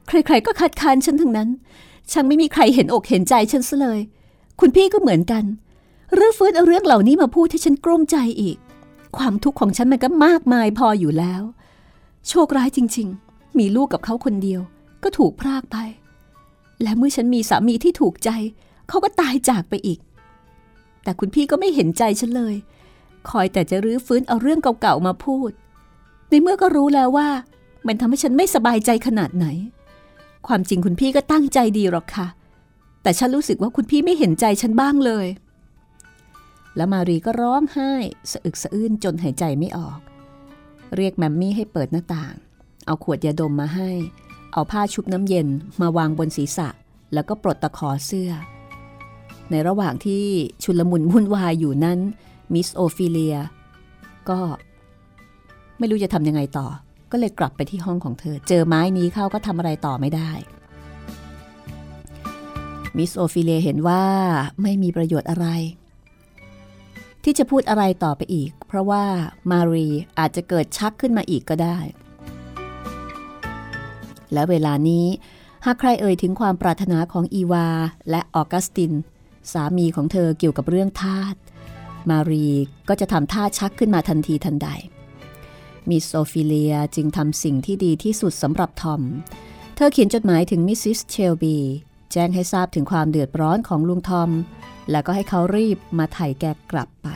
[0.08, 1.50] ใครๆก็คัดค้านฉันทั้งนั้น
[2.12, 4.00] ฉันไม่มีใครเห็นอกเห็นใจฉันซะเลย
[4.60, 5.44] คุณพี่ก็เหมือนกัน
[6.16, 8.58] เรื่องฟื้นเอาเรื่องเหล่านี้มาพูดให้ฉันกลุ้มใจอีก
[9.18, 11.42] ความทุกข์ของฉันมันก็มากมายพออยู่แล้ว
[12.30, 14.62] โชคร้ายจริง ๆ มีลูกกับเขาคนเดียว
[15.04, 15.78] ก็ถูกพรากไป
[16.82, 18.30] และเมื่อฉันมีสามีที่ถูกใจ
[18.88, 20.00] เขาก็ตายจากไปอีก
[21.04, 22.56] แต่คุณพี่ก็ไม่เห็นใจฉันเลย
[23.30, 25.52] คอยแต่จะรื้อฟื้นเอาเรื่องเก่าๆมาพูด
[26.30, 27.30] ในเมื่อก็รู้แล้วว่า
[27.88, 29.48] มันทำให้ฉันไม่สบายใจขนาดไหน
[30.48, 32.28] ความจริงคุณพี่ก็ตั้งใจดีหรอกค่ะ
[33.04, 35.28] แต่ฉันรู้สึกว่าคุณพี่ไม่เห็นใจฉันบ้างเลย
[36.76, 37.92] แล้วมารีก็ร้องไห้
[38.32, 40.00] สะอึกสะอื้นจนหายใจไม่ออก
[40.96, 42.34] เรียกแมมมี่ให้เปิดหน้าต่าง
[42.86, 43.90] เอาขวดยาดมมาให้
[44.56, 45.48] เอาผ้าชุบน้ำเย็น
[45.82, 46.68] มาวางบนศีรษะ
[47.14, 48.32] แล้วก็ปลดตะขอเสื้อ
[49.52, 50.24] ในระหว่างที่
[50.64, 52.00] ชุลมุนวุ่นวายอยู่นั้น
[52.54, 53.38] มิสโอฟิเลีย
[54.30, 54.40] ก็
[55.80, 56.68] ไม่รู้จะทำยังไงต่อ
[57.12, 60.32] ก็เลยกลับไปที่ห้องของเธอ เจอไม้นี้เข้าก็ทำอะไรต่อไม่ได้
[62.98, 64.04] มิสโอฟิเลียเห็นว่า
[64.62, 65.48] ไม่มีประโยชน์อะไร
[67.24, 69.04] ที่จะพูดอะไรต่อไปอีก เพราะว่า
[69.52, 69.88] มารี
[70.20, 71.78] อาจจะเกิดชักขึ้นมาอีกก็ได้
[74.34, 75.06] และเวลานี้
[75.66, 77.68] หากใครเอ่ยถึงความปรารถนาของอีวา
[78.10, 78.94] และออกัสติน
[79.52, 81.36] สามีของเธอเกี่ยวกับเรื่องทาส
[82.10, 82.48] มารี
[82.90, 84.70] ก็จะทำท่าชักขึ้นมาทันทีทันใด
[85.90, 89.02] มิสโอฟิเลียจึงทำสิ่งที่ดีที่สุดสำหรับทอม
[89.76, 91.58] เธอเขียนจดหมายถึงมิสซิสเชลบี
[92.12, 94.30] แจ้งให้ทราบถึงความเดือดร้อนของลุงทอม
[94.92, 97.08] แล้วก็ให้เขารีบมาไถ่แกกลับไป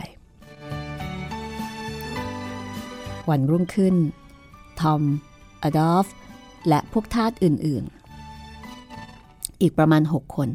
[3.29, 3.95] วันรุ่งขึ้น
[4.81, 5.01] ทอม
[5.63, 6.07] อดอล์ฟ
[6.67, 10.49] และพวกทาสอื่นๆ อีกประมาณ 6 คน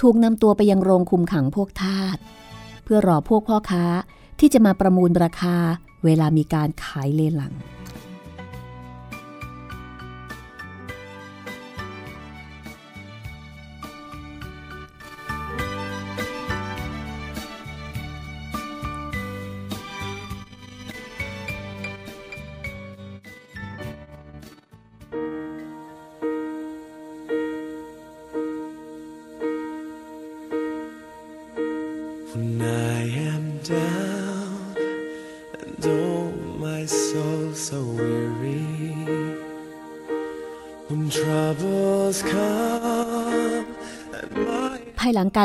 [0.00, 2.16] ถูกนำตัวไปยังโรงคุมขังพวกทาส
[2.84, 3.84] เพื่อรอพวกพ่อค้า
[4.40, 5.56] ที่จะมาประมูลราคา
[6.04, 7.54] เวลามีการขายเลหลัง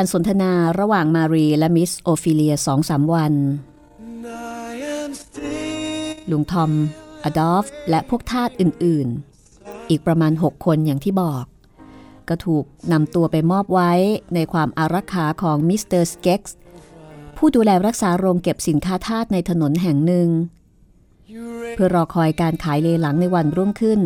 [0.02, 3.34] การสนทนาระหว่างมารีและมิสโอฟิเลียสองสามวัน
[6.30, 6.70] ลุงทอม
[7.24, 11.44] อดอล์ฟและพวกทาสอื่นๆ อีกประมาณ 6 คนอย่างที่บอก
[12.28, 13.92] ก็ถูกนำตัวไปมอบไว้
[14.34, 16.56] ในความอารักขาของมิสเตอร์สเก็กส์
[17.36, 20.28] ผู้ดูแลรักษาโรงเก็บสินค้าทาสในถนนแห่งหนึ่ง
[21.74, 24.00] เพื่อรอคอยการขายเลหลังในวันรุ่งขึ้น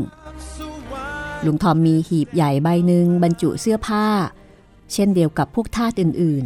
[1.44, 4.07] ลุงทอมมีหีบใหญ่ใบหนึ่งบรรจุเสื้อผ้า
[4.94, 6.44] เช่นเดียวกับพวกทาสอื่น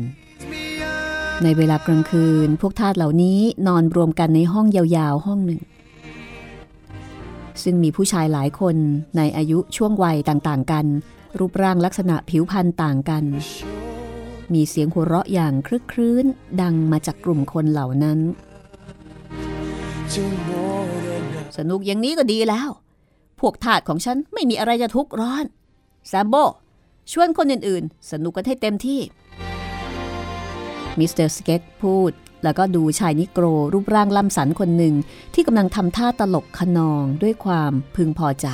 [0.70, 5.60] ๆ ในเวลากลางคืนพวกทาสเหล่านี้นอนรวมกันในห้องยาวๆห้องหนึ่ง
[7.62, 8.76] ซึ่งมีผู้ชายหลายคน
[9.16, 10.86] ในอายุช่วงวัยต่างๆ กัน
[11.38, 13.24] รูปร่างลักษณะผิวพรรณต่างกัน
[14.52, 16.24] มีเสียงหัวเราะอย่างคลึกครื้น
[16.60, 18.18] ดังมาจากกลุ่มคนเหล่านั้น
[21.56, 22.68] สนุกอย่างนี้ก็ดีแล้ว
[23.40, 25.44] พวกทาสของฉันไม่มีอะไรจะทุกข์ร้อน
[26.08, 26.34] แซมโบ
[27.12, 29.00] ชวนคนอื่นๆ สนุกกันให้เต็มที่
[30.98, 32.12] มิสเตอร์สเก็กส์พูด
[32.44, 34.94] แล้วก็ดูชายนิโกรรูปร่างล่ำสันคนหนึ่ง
[35.34, 38.46] ที่กำลังทำท่าตลกคะนองด้วยความพึงพอใจ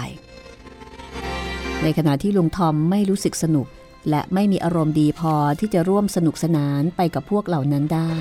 [1.82, 3.66] ในขณะที่ลุงทอมไม่รู้สึกสนุก
[4.10, 8.14] และไม่มีอารมณ์ดีพอที่จะร่วมสนุกสนานไปกับพวกเหล่านั้นได้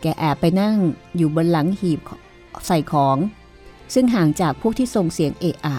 [0.00, 0.76] แกแอบไปนั่ง
[1.16, 2.00] อยู่บนหลังหีบ
[2.66, 3.16] ใส่ของ
[3.94, 5.78] ซึ่งห่างจากพวกที่ส่งเสียงเอะอะ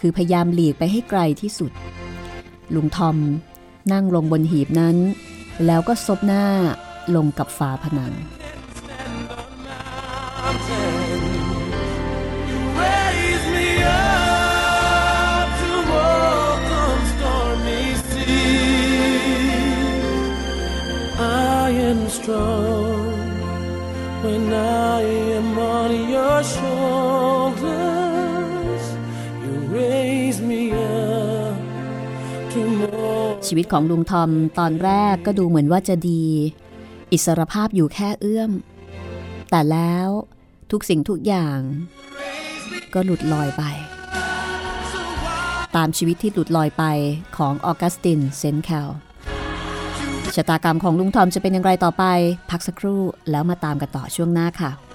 [0.00, 1.72] คือพยายามหลีกไปให้ไกลที่สุด
[2.74, 3.16] ลุงทอม
[3.92, 4.96] นั่งลงบนหีบนั้น
[5.66, 6.44] แล้วก็ซบหน้า
[7.14, 8.12] ลงกับฝาผนัง
[12.48, 19.46] You raise me up to walk on stormy seas.
[21.64, 23.06] I am strong
[24.24, 24.44] when
[24.94, 25.00] I
[25.38, 27.86] am on your shoulder.
[33.48, 36.24] ชีวิตของลุงทอมตอนแรกก็ดูเหมือนว่าจะดี
[37.12, 38.50] อิสรภาพอยู่แค่เอื้อม
[39.50, 40.08] แต่แล้ว
[40.70, 41.58] ทุกสิ่งทุกอย่าง
[42.94, 43.62] ก็หลุดลอยไป
[45.76, 46.84] ตามชีวิตที่หลุดลอยไป
[47.36, 48.88] ของออกัสตินเซนแคล
[50.34, 52.04] ชะตากรรมของลุงทอมจะเป็นอย่างไรต่อไป
[52.50, 54.85] พักสักครู่แล้วมาตามกันต่อช่วงหน้าค่ะ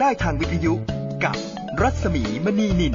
[0.00, 0.72] ได้ทางวิทยุ
[1.24, 1.36] กับ
[1.80, 2.94] รัศมีมณีนิน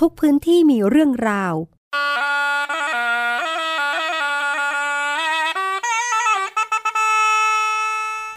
[0.00, 1.54] ทุกพื้นที่มีเรื่องราว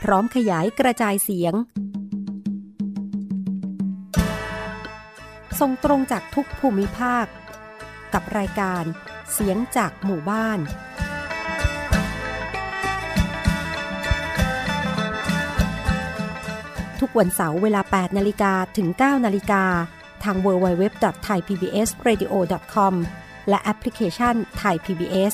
[0.02, 1.54] พร้อมขยายกระจายเสียง
[5.64, 7.26] ส่งตรงจากทุกภูมิภาค
[8.14, 8.84] กับรายการ
[9.32, 10.60] เสียงจากหมู่บ้าน
[17.00, 19.64] ทุกวันเสาร์เวลา 8 นาฬิกาถึง 9 นาฬิกา
[20.24, 22.94] ทาง www.thaipbsradio.com
[23.50, 25.34] และแอปพลิเคชัน Thai PBS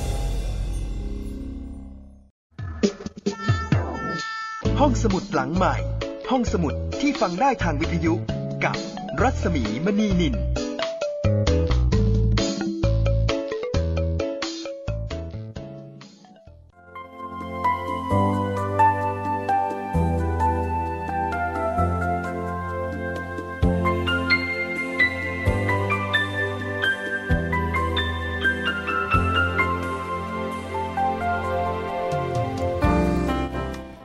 [4.85, 5.75] ห้องสมุดหลังใหม่
[6.31, 8.13] ห้องสมุดที่ฟังได้ทางวิทยุ
[8.63, 8.75] กับ
[9.21, 10.35] รัศมีมณีนิน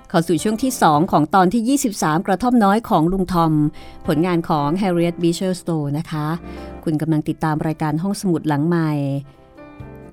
[0.09, 3.53] เข้าสู่ช่วงที่ 2 ของตอนที่ 23 กระท่อมน้อยของลุงทอม
[4.07, 6.27] ผลงานของ Harriet Beecher Stowe นะคะ
[6.85, 8.90] คุณกำลังติดตามรายการห้องสมุดหลังใหม่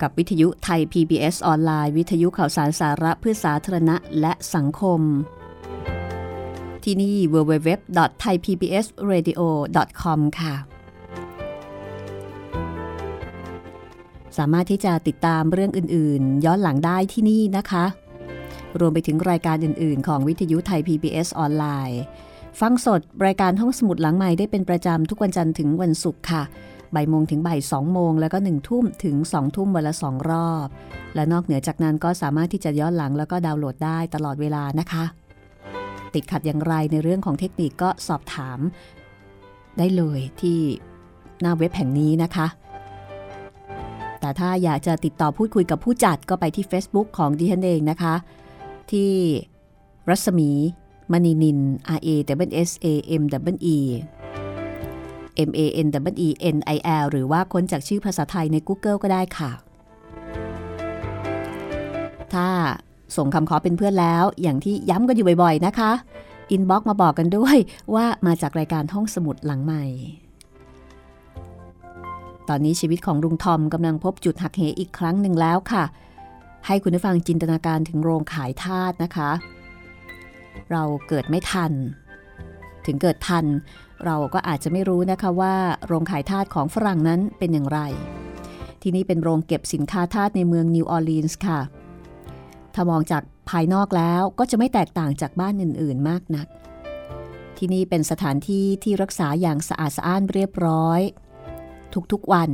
[0.02, 5.02] กับวิทยุไทย PBS ออนไลน์ วิทยุข่าวสารสาระเพื่อสาธารณะและสังคม
[6.84, 10.56] ที่นี่ www.thaipbsradio.com ค่ะ
[14.38, 17.86] สามารถที่จะติดตามเรื่องอื่น ๆ ย้อนหลังได้ที่นี่นะคะ
[18.80, 22.02] รวมไปถึงรายการอื่น ๆ ของวิทยุไทย PBS ออนไลน์
[22.60, 26.44] ฟังสดรายการห้องสมุดหลังใหม่ได้เป็นประจำทุกวันจันทร์ถึงวันศุกร์ค่ะ
[26.96, 30.68] บ่ายโมงถึงบ่ายสองโมง แล้วก็หนึ่งทุ่มถึงสองทุ่มวันละสองรอบ
[31.16, 35.04] และนอกเหนือจากนั้นก็สามารถที่จะย้อนหลังแล้วก็ดาวน์โหลดได้ตลอดเวลานะคะ
[36.14, 38.60] ติดขัดอย่างไรในเรื่องของเทคนิคก็สอบถาม
[39.78, 40.60] ได้เลยที่
[41.42, 42.48] หน้าเว็บแห่งนี้นะคะ
[44.20, 48.16] แต่ถ้าอยากจะติดต่อพูดคุยกับผู้จัดก็ไปที่ Facebook ของดิฉันเองนะคะ
[48.92, 49.12] ที่
[50.10, 50.50] รัศมี
[51.12, 51.60] มณีนิน
[51.98, 52.10] R A
[52.50, 52.88] W S A
[53.22, 53.78] M W E
[55.50, 59.52] M A N W E N I L หรือว่าค้นจากชื่อภาษาไทยใน Google ก็ได้ค่ะ
[62.34, 62.48] ถ้า
[63.16, 65.92] ส่งคำขอเป็นเพื่อนแล้ว อย่างที่ย้ำกันอยู่บ่อยๆนะคะ
[66.52, 67.58] inbox มาบอกกันด้วย
[67.96, 69.84] ว่ามาจากรายการห้องสมุดหลังใหม่
[72.50, 75.84] ตอนนี้ชีวิตของลุงทอมกำลังพบจุดหักเหอีกครั้งหนึ่งแล้วค่ะ
[76.68, 79.32] ให้คุณผู้ฟังจินตนาการถึงโรงขายทาสนะคะ
[80.72, 81.72] เราเกิดไม่ทัน
[82.86, 83.46] ถึงเกิดทัน
[84.06, 85.56] เราก็อาจจะไม่รู้นะคะว่า
[85.88, 87.80] โรงขายทาสของฝรั่งนั้นเป็นอย่างไร
[88.82, 91.60] ที่นี่เป็นโรงเก็บสินค้าทาสในเมืองนิวออร์ลีนส์ค่ะ
[92.74, 96.48] ถ้ามองจากภายนอกแล้วก็จะไม่แตกต่างจากบ้านอื่น ๆ มากนัก
[97.58, 101.02] ที่นี่เป็นสถานที่ที่รักษาอย่างสะอาดสะอ้านเรียบร้อย
[102.12, 102.50] ทุกๆวัน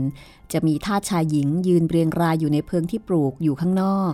[0.52, 4.13] จะมีทาสชายหญิงยืนเรียงรายอยู่ในเพิงที่ปลูกอยู่ข้างนอก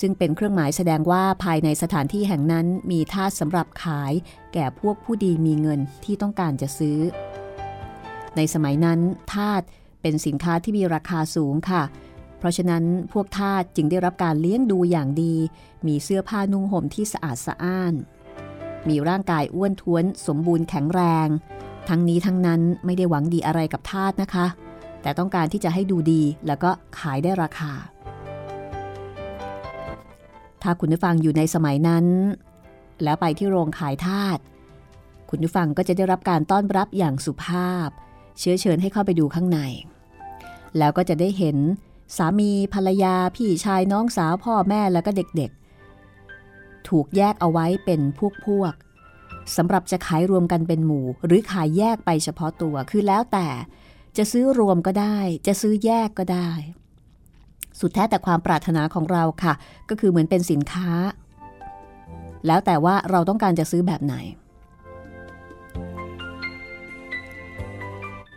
[0.00, 4.12] ซึ่งเป็นเครื่องหมายแสดงว่าภายในสถานที่แห่งนั้นมีทาสสำหรับขาย
[4.54, 6.98] แก่พวกผู้ดีมีเงินที่ต้องการจะซื้อ
[8.36, 9.00] ในสมัยนั้น
[9.34, 9.62] ทาส
[10.02, 11.82] เป็นสินค้าที่มีราคาสูงค่ะ
[12.38, 15.34] เพราะฉะนั้นพวกทาสจึงได้รับการเลี้ยงดูอย่างดี
[15.86, 17.94] มีเสื้อผ้านุ่งห่มที่สะอาดสะอ้าน
[18.88, 21.28] มีร่างกายอ้วนท้วนสมบูรณ์แข็งแรง
[21.88, 24.46] ทั้งนี้ทั้งนั้นไม่ได้หวังดีอะไรกับทาสนะคะ
[25.02, 27.72] แต่ต้องการที่จะให้ดูดีแล้วก็ขายได้ราคา
[30.62, 32.06] ถ้าคุณผู้ฟังอยู่ในสมัยนั้น
[33.02, 34.38] แล้วไปที่โรงขายทาส
[35.30, 37.88] คุณผู้ฟังก็จะได้รับการต้อนรับอย่างสุภาพ
[38.38, 39.60] เชื้อเชิญให้เข้าไปดูข้างใน
[40.78, 41.56] แล้วก็จะได้เห็น
[42.16, 48.72] สามีภรรยาพี่ชายน้องสาวพ่อแม่แล้วก็เด็กๆ ถูกแยกเอาไว้เป็นพวกพวก
[49.56, 53.48] สำหรับจะขายรวมกันเป็นหมู่ หรือขายแยกไปเฉพาะตัวคือแล้วแต่
[54.16, 56.50] จะซื้อรวมก็ได้ จะซื้อแยกก็ได้
[57.80, 59.54] สุดแท้แต่ความปรารถนาของเราค่ะ
[59.88, 60.88] ก็คือเหมือนเป็นสินค้า
[62.46, 64.14] แล้วแต่ว่าเราต้องการจะซื้อแบบไหน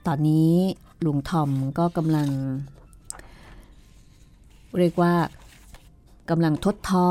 [0.08, 0.54] ตอนนี้
[1.06, 2.30] ลุงทอมก็กำลัง
[4.78, 5.14] เรียกว่า
[6.30, 7.08] กำลังทดท้อ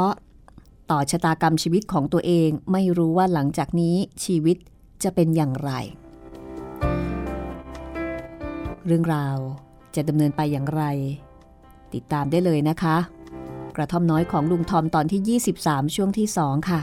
[0.91, 4.57] ต่อชะตากรรมชีวิตของตัวเองไม่รู้ว่าหลังจากนี้ชีวิต
[5.03, 5.71] จะเป็นอย่างไร
[8.87, 9.37] เรื่องราว
[9.95, 10.83] จะดำเนินไปอย่างไร
[11.95, 12.97] ติดตามได้เลยนะคะ
[13.77, 16.81] กระท่อมน้อยของลุงทอมตอนที่ 23 ช่วงที่ 2 ค่ะ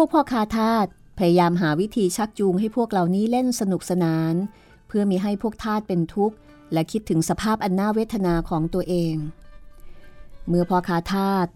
[0.00, 0.86] พวกพ่อคาทาส
[1.18, 4.34] พยายามหาวิธีชักจูงให้พวกเหล่านี้เล่นสนุกสนาน
[4.88, 6.36] เพื่อมีให้พวกทาสเป็นทุกข์
[6.72, 9.14] และคิดถึงสภาพอันน่าเวทนาของตัวเอง
[10.48, 11.46] เมื่อพ่อคาทาส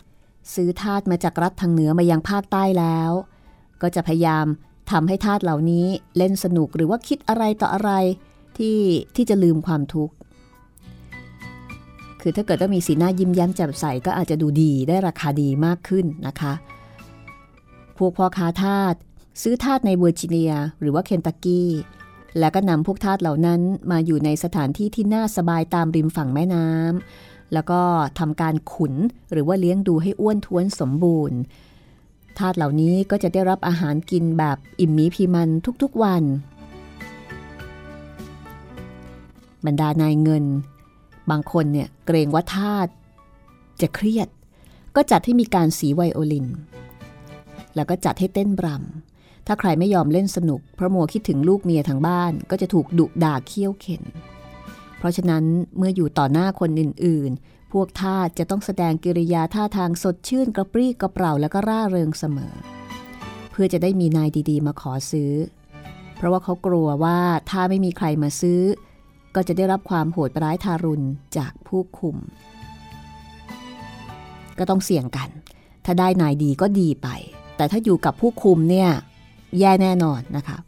[0.54, 3.12] ซื้อทาสมาจากรัฐทางเหนือมายังภาคใต้แล้ว
[3.82, 4.46] ก็จะพยายาม
[4.90, 7.90] ทำให้ทาสเหล่านี้เล่นสนุกหรือว่าคิดอะไรต่ออะไร
[8.58, 8.78] ที่
[9.16, 10.14] ที่จะลืมความทุกข์
[12.20, 16.54] คือถ้าเกิดว่ามีสีหน้ายิ้มแย้มแจ่มใสก็อาจจะดูดีได้ราคาดีมากขึ้นนะคะ
[18.00, 18.94] พวกพ่อค้าทาส
[19.42, 21.70] ซื้อทาสในเวอร์จิเนีย หรือว่าเคนตักกี้
[22.38, 23.60] แล้วก็นำพวกทาสเหล่านั้น
[23.90, 27.80] มาอยู่ในสถานที่ที่น่าสบายตามริมฝั่งแม่น้ำแล้วก็
[28.18, 28.94] ทำการขุน
[29.32, 31.38] หรือว่าเลี้ยงดูให้อ้วนท้วนสมบูรณ์
[32.38, 35.48] ทาสเหล่านี้ก็จะได้รับอาหารกินแบบอิ่มมีพีมัน
[35.82, 36.22] ทุกๆวัน
[39.66, 40.44] บรรดานายเงิน
[41.30, 42.88] บางคนเนี่ยเกรงว่าทาส
[43.80, 44.28] จะเครียด
[44.96, 46.46] ก็จัดให้มีการสีไวโอลิน
[47.74, 54.02] แล้วก็จัดให้เต้นบรำถ้าใครไม่ยอมเล่นสนุก เพราะมัวคิดถึงลูกเมียทางบ้านก็จะถูกดุด่าเคี้ยวเข็น
[54.98, 55.44] เพราะฉะนั้น
[55.76, 62.54] เมื่ออยู่ต่อหน้าคนอื่นๆ พวกทาสจะต้องแสดงกิริยาท่าทางสดชื่นกระปรี้กระเปร่าแล้วก็ร่าเริงเสมอ
[63.50, 65.32] เพื่อจะได้มีนายดีๆ มาขอซื้อ
[66.16, 67.18] เพราะว่าเขากลัวว่า
[67.50, 68.60] ถ้าไม่มีใครมาซื้อ
[69.34, 71.06] ก็จะได้รับความโหดร้ายทารุณ
[71.36, 72.16] จากผู้คุม
[74.58, 75.28] ก็ต้องเสี่ยงกัน
[75.84, 77.08] ถ้าได้นายดีก็ดีไป
[77.60, 78.90] แต่ถ้าอยู่กับผู้คุมเนี่ย
[79.58, 80.58] แย่แน่นอนนะคะ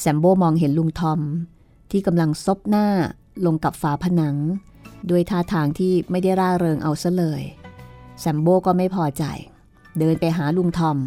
[0.00, 1.20] แซมโบมองเห็นลุงทอม
[1.90, 2.86] ที่กำลังซบหน้า
[3.46, 4.36] ลงกับฝาผนัง
[5.10, 7.42] ด้วยท่าทางที่ไม่ได้ร่าเริงเอาซะเลย
[8.20, 9.24] แซมโบก็ไม่พอใจ
[9.98, 10.98] เดินไปหาลุงทอม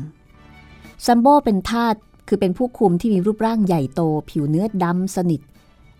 [1.03, 1.95] แซมโบเป็นทาส
[2.27, 5.41] คือเป็นผู้คุมที่มีรูปร่างใหญ่โต ผิวเนื้อดำสนิท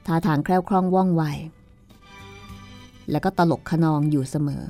[0.06, 1.24] ท่าทางแคล่วคล่องว่องไว
[3.12, 4.64] แล้วก็ตลกขนองอยู่เสมอ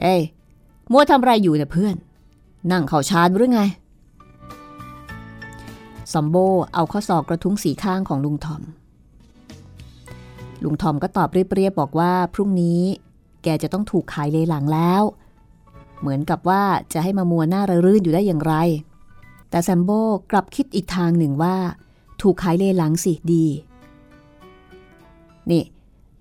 [0.00, 0.20] เฮ้ย
[0.92, 1.96] มัวทำไรอยู่เนี่ยเพื่อน
[2.72, 3.62] นั่งเข่าชานหรือไง
[6.12, 6.36] ซอมโบ
[6.74, 8.62] เอาข้อศอกกระทุ้งสีข้างของลุงทอม
[10.64, 12.80] ลุงทอมก็ตอบเรียบๆบอกว่าพรุ่งนี้
[13.42, 15.02] แกจะต้องถูกขายเลหลังแล้ว
[16.00, 18.54] เหมือนกับว่าจะให้มามัวหน้าระรื่นอยู่ได้อย่างไร
[19.50, 19.90] แต่แซมโบ
[20.30, 21.56] กลับคิดอีกทางหนึ่งว่า
[22.22, 23.46] ถูกขายเลหลังสิดี
[25.50, 25.62] นี่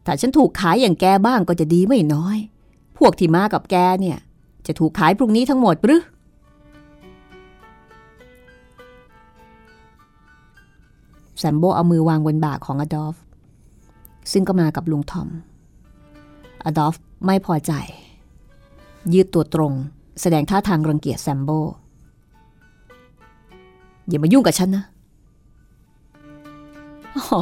[0.06, 2.38] ถ้าฉันถูกขายอย่างแกบ้างก็จะดีไม่น้อย
[2.98, 4.18] พวกที่มากับแกเนี่ย
[4.68, 6.02] จะถูกขายพรุ่งนี้ทั้งหมดหรือ
[11.40, 13.16] แซมโบเอามือวางบนบ่าของอดอล์ฟ
[14.32, 15.30] ซึ่งก็มากับลุงทอม
[16.64, 17.74] อดอล์ฟไม่พอใจ
[19.14, 19.74] ยืดตัวตรง
[20.22, 21.50] แสดงท่าทางรังเกียจแซมโบ
[24.08, 24.86] อย่ามายุ่งกับฉันนะ
[27.16, 27.40] อ้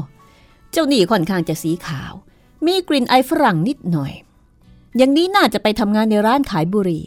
[0.72, 2.14] เจ้าหนี่ค่อนข้างจะสีขาว
[2.66, 4.14] มีกลิ่นไอฝรั่งนิดหน่อย
[4.98, 7.04] อย่างนี้น่าจะไปทำงานในร้านขายบุหรี่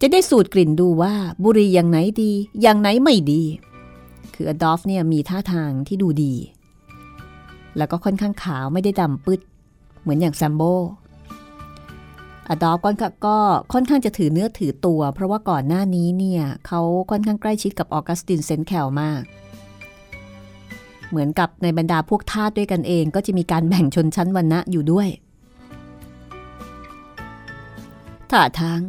[0.00, 1.14] จะได้สูตรกลิ่นดูว่า
[1.44, 3.42] บุหรี่อย่างไหนดี อย่างไหนไม่ดี
[4.34, 6.34] คืออดอล์ฟเนี่ยมีท่าทางที่ดูดี
[7.76, 9.40] แล้วก็ค่อนข้างขาวไม่ได้ดำปืด
[10.02, 10.62] เหมือนอย่างแซมโบ
[12.48, 12.78] อดอล์ฟ
[13.26, 13.36] ก็
[13.72, 19.22] ค่อนข้างจะถือเนื้อถือตัว เพราะว่าก่อนหน้านี้เนี่ยเขาค่อนข้างใกล้ชิดกับออกัสตินเซนแคลมาก
[21.10, 25.08] เหมือนกับในบรรดาพวกทาสด้วยกันเอง ก็จะมีการแบ่งชนชั้นวรรณะอยู่ด้วย
[28.32, 28.80] ท่าทาง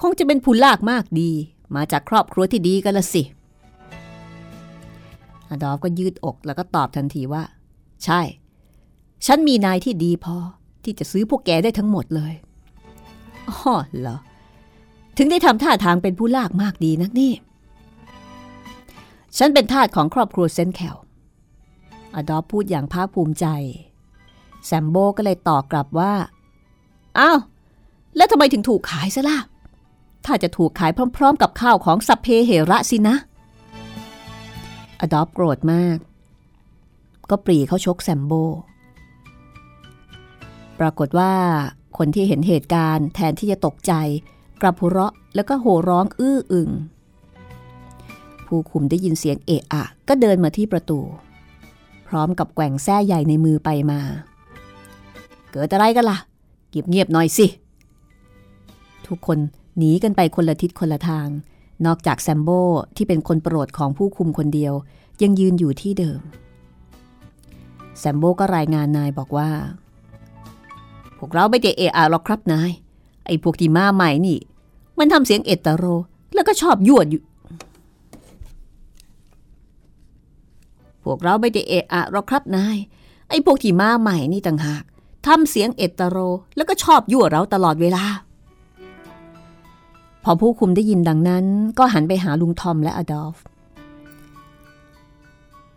[0.00, 1.30] คงจะเป็นผู้ลากมากดี
[1.76, 3.22] มาจากครอบครัวที่ดีกันละสิ
[5.48, 7.42] อดอฟก็ยืดอกแล้วก็ตอบทันทีว่า
[8.04, 8.20] ใช่
[9.26, 10.36] ฉันมีนายที่ดีพอ
[10.84, 12.32] ที่จะซื้อพวกแกได้ทั้งหมดเลย
[13.48, 14.16] อ๋อเหรอ
[15.16, 17.32] ถึงได้ทำท่าทางเป็นผู้ลากมากดีนักนี่
[19.38, 20.96] ฉันเป็นทาสของครอบครัวเซนแคล
[22.14, 23.46] อดอฟพูดอย่างภาคภูมิใจ
[24.66, 26.12] แซมโบก็เลยตอบกลับว่า
[27.18, 27.38] อ้าว
[28.16, 29.38] แล้วทำไมถึงถูกขายซะล่ะ
[30.24, 33.16] ถ้าจะถูกขายพร้อม ๆ กับข้าวของสัพเพเหระสินะ
[35.00, 35.98] อดอปโกรธมาก
[37.30, 38.32] ก็ปรีเขาชกแซมโบ
[40.78, 41.32] ปรากฏว่า
[41.98, 43.92] คนที่เห็นเหตุการณ์แทนที่จะตกใจ
[44.60, 46.70] กลับหัวเราะแล้วก็โห่ร้องอื้ออึง
[48.46, 51.00] ผู้คุมได้ยินเสียงเอะอะ ก็เดินมาที่ประตู
[52.08, 54.00] พร้อมกับแกว่งแส้ใหญ่ในมือไปมา
[55.52, 56.18] เกิดอะไรกันล่ะ
[56.70, 57.46] เงียบเงียบหน่อยสิ
[59.08, 59.38] ทุกคน
[59.78, 61.28] หนีกันไปคนละทิศคนละทาง
[61.86, 62.50] นอกจากแซมโบ
[62.96, 64.72] ที่เป็นคนโปรดของผู้คุมคนเดียว
[65.22, 66.20] ยังยืนอยู่ที่เดิม
[67.98, 69.50] แซมโบก็รายงานนายบอกว่า
[71.18, 72.70] พวกเราไม่ได้เอะอะหรอกครับนาย
[73.26, 74.38] ไอ้พวกที่มาใหม่นี่
[74.98, 75.84] มันทำเสียงเอตโร
[76.34, 77.22] แล้วก็ชอบยั่วอยู่
[81.04, 82.76] พวกเราไม่ได้เอะอะหรอกครับนาย
[83.28, 84.82] ไอ้พวกที่มาใหม่นี่ต่างหาก
[85.26, 86.16] ทำเสียงเอตโร
[86.56, 88.04] แล้วก็ชอบยั่วเราตลอดเวลา
[90.28, 91.44] อผู้คุมได้ยินดังนั้น
[91.78, 93.36] ก็หันไปหาลุงทอมและอดอล์ฟ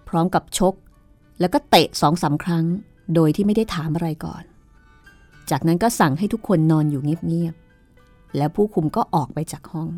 [0.08, 0.74] พร้อมกับชก
[1.40, 2.66] แล้วก็เตะสองสาครั้ง
[3.16, 4.44] โดยที่ไม่ได้ถามอะไรก่อน
[5.50, 9.90] จากนั้นก็สั่งให้ทุกคนนอนอยู่เงียบๆ แล้วผู้คุมก็ออกไปจากห้อง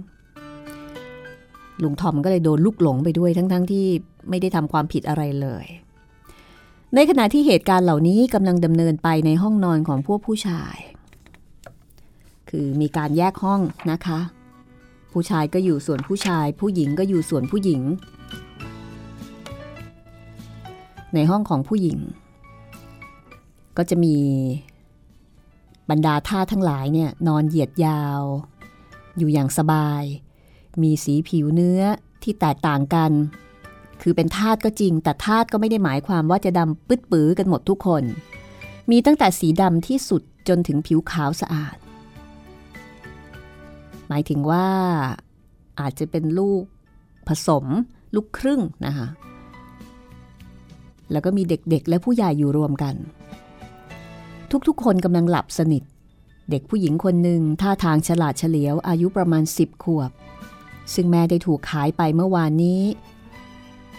[1.83, 3.85] ลุงทอมก็เลยโดนลูกหลงไปด้วยทั้งๆทที่
[4.29, 5.65] ไม่ได้ทำความผิดอะไรเลย
[6.95, 10.77] ในขณะที่เหตุการณ์เหล่านี้กำลังดำเนินไปในห้องนอนของพวกผู้ชาย
[12.49, 14.19] คือมีการแยกห้องนะคะ
[15.13, 17.81] ผู้ชายก็อยู่ส่วนผู้ชาย ผู้หญิงก็อยู่ส่วนผู้หญิง
[21.13, 21.99] ในห้องของผู้หญิง
[23.77, 24.17] ก็จะมี
[25.89, 28.21] บรรดาท่าทั้งหลายเนี่ยนอนเหยียดยาว
[29.17, 30.03] อยู่อย่างสบาย
[30.81, 31.81] มีสีผิวเนื้อ
[32.23, 33.11] ที่แตกต่างกัน
[34.01, 38.03] คือเป็นทาสก็จริง แต่ทาสก็ไม่ได้หมายความว่าจะดำปึ๊ดปื้อกันหมดทุกคน
[38.91, 41.75] มีตั้งแต่สีดำที่สุดจนถึงผิวขาวสะอาด
[44.09, 44.67] หมายถึงว่า
[45.79, 46.63] อาจจะเป็นลูก
[47.27, 47.65] ผสม
[48.15, 49.07] ลูกครึ่งนะคะ
[51.11, 52.95] แล้วก็มีเด็กๆ และผู้ใหญ่อยู่รวมกัน
[54.67, 55.83] ทุกๆ คนกำลังหลับสนิท
[56.49, 60.11] เด็กผู้หญิงคนหนึ่งท่าทางฉลาดเฉลียวอายุประมาณ 10 ขวบ
[60.93, 62.81] ซึ่งแม่ได้ถูกขายไปเมื่อวานนี้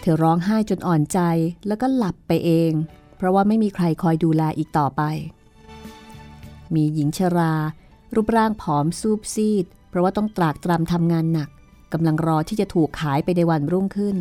[0.01, 1.19] เธอร้องไห้จนอ่อนใจ
[1.67, 2.73] แล้วก็หลับไปเอง
[3.17, 5.03] เพราะว่าไม่มีใครคอยดูแลอีกต่อไป
[6.75, 7.55] มีหญิงชรา
[8.15, 11.51] รูปร่างผอมซูบซีด เพราะว่าต้องตรากตรำทำงานหนัก
[11.93, 14.17] กำลังรอที่จะถูกขายไปในวันรุ่งขึ้น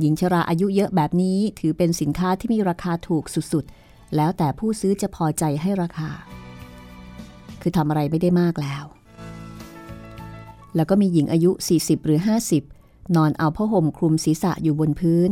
[0.00, 6.10] หญิงชราอายุเยอะแบบนี้ถือเป็นสินค้าที่มีราคาถูกสุดๆ แล้วแต่ผู้ซื้อจะพอใจให้ราคา
[7.60, 8.84] คือทำอะไรไม่ได้มากแล้ว
[10.76, 11.50] แล้วก็มีหญิงอายุ
[11.80, 12.18] 40 หรือ
[12.66, 15.30] 50 นอนเอาผ้าห่มคลุมศีรษะอยู่บนพื้น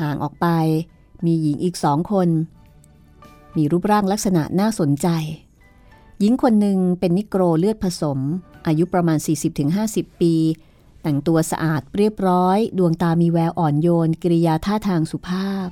[0.00, 0.46] ห่างออกไป
[1.24, 2.28] มีหญิงอีกสองคน
[3.56, 5.08] มีรูปร่างลักษณะน่าสนใจ
[6.20, 8.18] หญิงคนหนึ่งเป็นนิโกรเลือดผสม
[8.66, 9.18] อายุประมาณ
[9.68, 10.34] 40-50 ปี
[11.02, 15.68] แต่งตัวสะอาดเรียบร้อย ดวงตามีแววอ่อนโยน กิริยาท่าทางสุภาพ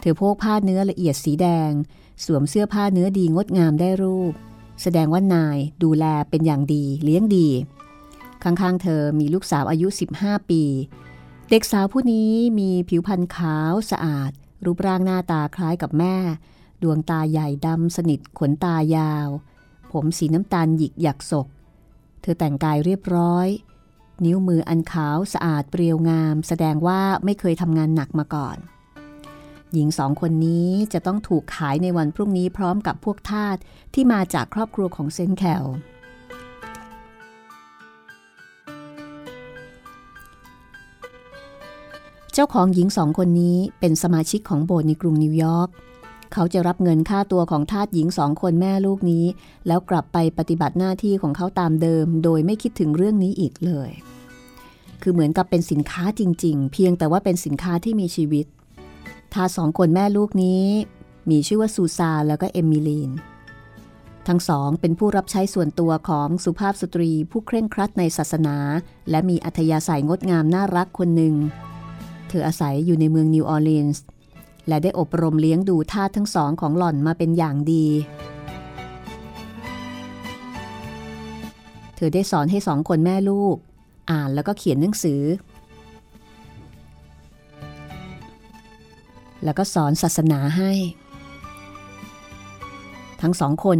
[0.00, 1.72] เธอโพกผ้าเนื้อละเอียดสีแดง
[2.24, 4.32] สวมเสื้อผ้าเนื้อดีงดงามได้รูป
[4.82, 7.48] แสดงว่านายดูแลเป็นอย่างดีเลี้ยงดี
[8.42, 9.88] ข้างๆเธอมีลูกสาวอายุ
[10.18, 10.62] 15 ปี
[11.50, 14.30] เด็กสาวผู้นี้มีผิวพรรณขาวสะอาด
[14.64, 16.16] รูปร่างหน้าตาคล้ายกับแม่
[16.84, 19.28] ดวงตาใหญ่ดำสนิทขนตายาว
[19.92, 21.46] ผมสีน้ำตาลหยิกหยักศก
[22.20, 23.48] เธอแต่งกายเรียบร้อย
[24.24, 28.56] นิ้วมืออันขาวสะอาดเปรียวงาม แสดงว่าไม่เคยทำงานหนักมาก่อน
[29.72, 33.56] หญิงสองคนนี้จะต้องถูกขายในวันพรุ่งนี้พร้อมกับพวกทาส
[33.94, 35.64] ที่มาจากครอบครัวของเซนแคล
[42.32, 45.68] เจ้าของหญิงสองคนนี้เป็นสมาชิกของโบสถ์ในกรุงนิวยอร์ก
[46.34, 49.24] เขาจะรับเงินค่าตัวของทาสหญิงสองคนแม่ลูกนี้
[49.66, 53.90] แล้วกลับไปปฏิบัติหน้าที่ของเขาตามเดิม โดยไม่คิดถึงเรื่องนี้อีกเลย
[55.02, 58.46] คือเหมือนกับเป็นสินค้าจริง ๆ เพียงแต่ว่าเป็นสินค้าที่มีชีวิต
[59.34, 60.64] ทาสสองคนแม่ลูกนี้
[61.30, 63.10] มีชื่อว่าซูซาแล้วก็เอมิลีน
[64.28, 68.56] ทั้งสองเป็นผู้รับใช้ส่วนตัวของสุภาพสตรีผู้เคร่งครัดในศาสนา
[69.10, 71.34] และมีอัธยาศัยงดงามน่ารักคนหนึ่ง
[72.28, 74.04] เธออาศัยอยู่ในเมืองนิวออร์ลีนส์
[74.68, 77.86] และได้อบรมเลี้ยงดูทาสทั้งสองของหล่อนมาเป็นอย่างดี
[81.96, 83.56] เธอได้สอนให้สองคนแม่ลูก
[84.10, 85.22] อ่านแล้วก็เขียนหนังสือ
[89.44, 90.72] แล้วก็สอนศาสนาให้
[93.22, 93.78] ทั้งสองคน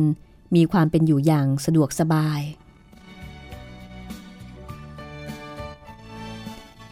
[0.57, 2.41] มีความเป็นอยู่อย่างสะดวกสบาย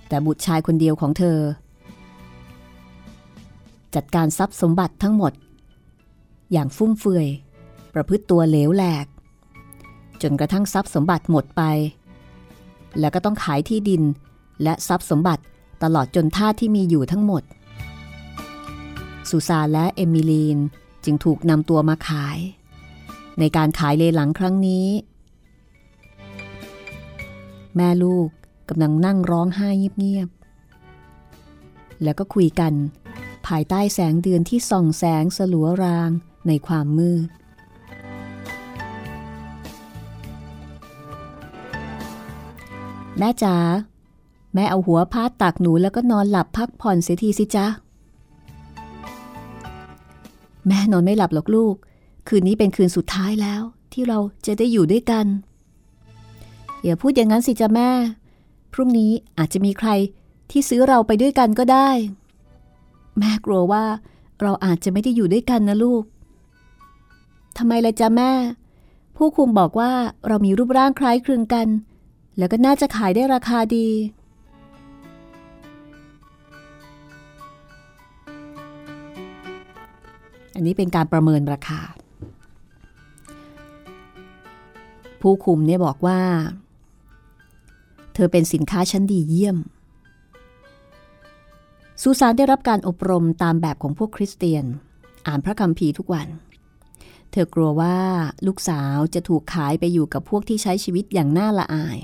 [0.09, 1.38] แต่บุตรชายคนเดียวของเธอ
[3.95, 5.32] จัดการทรัพย์สมบัติทั้งหมด
[6.53, 7.28] อย่างฟุ่มเฟือย
[7.95, 9.07] ประพฤติตัวเหลวแหลก
[10.22, 11.62] จนกระทั่งทรัพย์สมบัติหมดไป
[13.01, 14.03] แล้วก็ต้องขายที่ดิน
[14.62, 15.43] และทรัพย์สมบัติ
[15.82, 17.43] ตลอดจนท่าที่มีอยู่ทั้งหมด
[19.30, 20.59] สุซาและเอมิลีน
[21.05, 22.38] จึงถูกนำตัวมาขาย
[23.38, 24.86] ในการขายเลหลังครั้งนี้
[27.76, 28.28] แม่ลูก
[28.68, 29.68] กำลังนั่งร้องไห้
[29.99, 32.72] เงียบๆแล้วก็คุยกัน
[33.49, 36.11] ภายใต้แสงเดือนที่ส่องแสงสลัวราง
[36.47, 37.28] ในความมืด
[43.18, 43.57] แม่จ๋า
[44.55, 47.66] แม่เอาหัวพาดตักหนูแล้วก็นอนหลับพักผ่อนเสียทีสิจ๊ะ
[50.66, 51.74] แม่นอนไม่หลับหรอกลูก
[52.28, 53.62] คืนนี้เป็นคืนสุดท้ายแล้ว
[53.93, 55.26] ที่เราจะได้อยู่ด้วยกัน
[56.82, 57.90] อย่าพูดอย่างนั้นสิจ๊ะแม่
[58.72, 59.90] พรุ่งนี้อาจจะมีใคร
[60.51, 61.90] ที่ซื้อเราไปด้วยกันก็ได้
[63.18, 63.84] แม่กลัวว่า
[64.40, 66.04] เราอาจจะไม่ได้อยู่ด้วยกันนะลูก
[67.58, 68.32] ทำไมละจ๊ะแม่
[69.16, 69.90] ผู้คุมบอกว่า
[70.28, 71.68] เรามีรูปร่างคล้ายคลึงกัน
[72.38, 73.88] แล้วก็น่าจะขายได้ราคาดี
[80.54, 81.80] อันนี้เป็นการประเมินราคา
[85.20, 86.20] ผู้คุมเนี่ยบอกว่า
[88.14, 89.56] เธอเป็นสินค้าชั้นดีเยี่ยม
[92.03, 94.64] ซูซานได้รับการอบรมตามแบบของพวกคริสเตียน
[95.26, 96.28] อ่านพระคัมภีร์ทุกวัน
[97.32, 97.98] เธอกลัวว่า
[98.46, 101.98] ลูกสาวจะถูกขายไปอยู่กับพวกที่ใช้ชีวิตอย่างน่าละอาย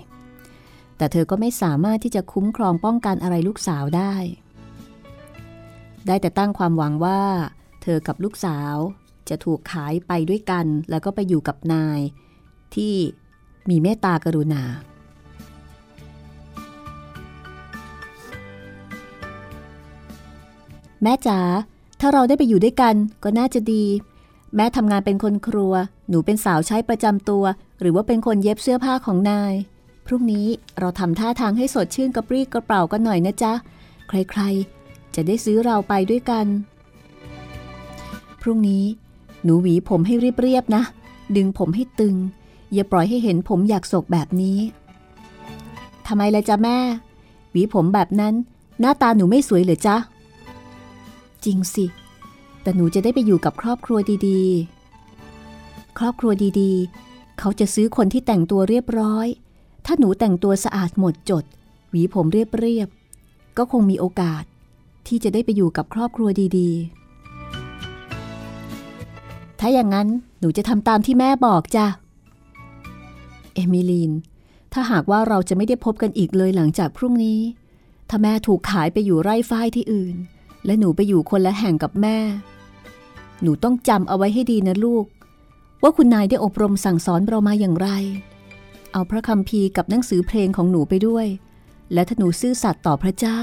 [0.97, 4.15] แต่เธอก็ไม่สามารถที่จะคุ้มครองป้องกันอะไรลูกสาวได้
[6.07, 7.21] ได้แต่ตั้งความหวังว่า
[7.83, 8.75] เธอกับลูกสาว
[9.29, 12.01] จะถูกขายไปด้วยกัน แล้วก็ไปอยู่กับนาย
[12.75, 12.95] ที่
[13.71, 14.63] มีเมตตากรุณา
[21.03, 21.41] แม่จ๋า
[22.01, 22.95] ถ้าเราได้ไปอยู่ด้วยกัน
[23.25, 23.85] ก็น่าจะดี
[24.57, 25.73] แม่ทำงานเป็นคนครัว
[26.09, 27.45] หนูเป็นสาวใช้ประจำตัว
[27.81, 29.55] หรือว่าเป็นคนเย็บเสื้อผ้าของนาย
[30.07, 30.47] พรุ่งนี้
[30.79, 33.53] เราทำท่าทางให้สดชื่นกระปรี้กระเป๋ากันหน่อยนะจ๊ะ
[34.09, 36.47] ใครๆ จะได้ซื้อเราไปด้วยกัน
[38.43, 38.85] พรุ่งนี้
[39.45, 40.83] หนูหวีผมให้เรียบๆนะ
[41.37, 42.15] ดึงผมให้ตึง
[42.73, 44.59] อย่าปล่อยให้เห็นผมอยากโศกแบบนี้
[46.07, 46.79] ทำไมล่ะจ๊ะแม่
[47.51, 48.35] หวีผมแบบนั้น
[48.81, 49.97] หน้าตาหนูไม่สวยเหรอจ๊ะ
[51.45, 51.87] จริงสิ
[52.63, 59.27] แต่หนูจะได้ไปอยู่กับครอบครัวดีๆ ครอบครัวดีๆ เขาจะซื้อคนที่แต่งตัวเรียบร้อย
[59.87, 61.45] ถ้าหนูแต่งตัวสะอาดหมดจด
[61.91, 64.43] หวีผมเรียบๆ ก็คงมีโอกาส
[65.07, 66.29] ที่จะได้ไปอยู่กับครอบครัว
[66.59, 70.09] ดีๆ ถ้าอย่างนั้น
[70.41, 71.87] หนูจะทำตามที่แม่บอกจ้ะ
[73.55, 74.13] เอมิลีน
[74.73, 77.41] ถ้าหากว่าเราจะไม่ได้พบกันอีกเลยหลังจากพรุ่งนี้
[78.09, 80.17] ถ้าแม่ถูกขายไปอยู่ไร่ฝ้ายที่อื่น
[80.69, 82.19] และหนูไปอยู่คนละแห่งกับแม่
[83.43, 85.07] หนูต้องจำเอาไว้ให้ดีนะลูก
[85.83, 87.89] ว่าคุณนายได้อบรมสั่งสอนเรามาอย่างไร
[88.93, 91.27] เอาพระคัมภีกับหนังสือเพลงของหนูไปด้วย
[91.93, 93.41] และถ้าหนูซื่อสัตย์ต่อพระเจ้า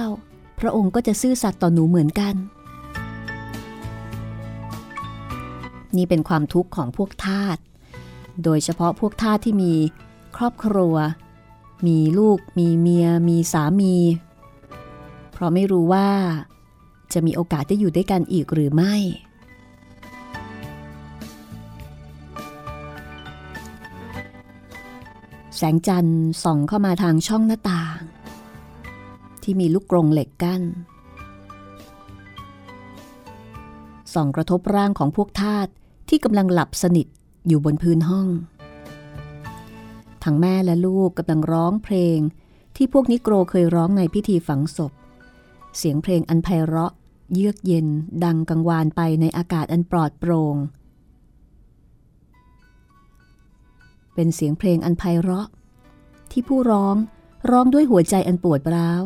[0.59, 2.35] พระองค์ก็จะซื่อสัตย์ต่อหนูเหมือนกัน
[5.95, 7.57] นี่เป็นความทุกข์ของพวกทาส
[8.43, 9.73] โดยเฉพาะพวกทาสที่มี
[10.37, 10.95] ครอบครัว
[11.87, 13.95] มีลูก มีเมีย มีสามี
[15.31, 16.09] เพราะไม่รู้ว่า
[17.13, 18.95] จะมีโอกาสได้อยู่ด้วยกันอีกหรือไม่
[25.57, 27.99] แสงจันทร์ส่องเข้ามาทางช่องหน้าต่าง
[29.43, 30.63] ที่มีลูกกรงเหล็กกั้น
[34.13, 35.67] ส่องกระทบร่างของพวกทาส
[36.09, 37.07] ที่กำลังหลับสนิท
[37.47, 38.27] อยู่บนพื้นห้อง
[40.23, 42.19] ทั้งแม่และลูกกำลังร้องเพลง
[42.75, 44.91] ที่พวกนิโกรเคยร้องในพิธีฝังศพ
[45.77, 46.93] เสียงเพลงอันไพเราะ
[47.33, 47.87] เยือกเย็น
[48.23, 50.55] ดังกังวานไปในอากาศอันปลอดโปร่ง
[54.13, 55.47] เป็นเสียงเพลงอันไพเราะ
[56.31, 56.95] ที่ผู้ร้อง
[57.51, 59.01] ร้องด้วยหัวใจอันปวดร้าว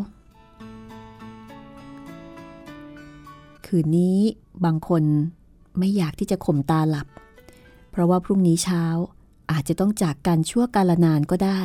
[3.66, 4.20] คืนนี้
[4.66, 5.04] บางคน
[5.80, 7.08] ไม่อยากที่จะข่มตาหลับ
[7.92, 8.84] เพราะว่าพรุ่งนี้เช้า
[9.52, 11.62] อาจจะต้องจากกันชั่วกาลนานก็ได้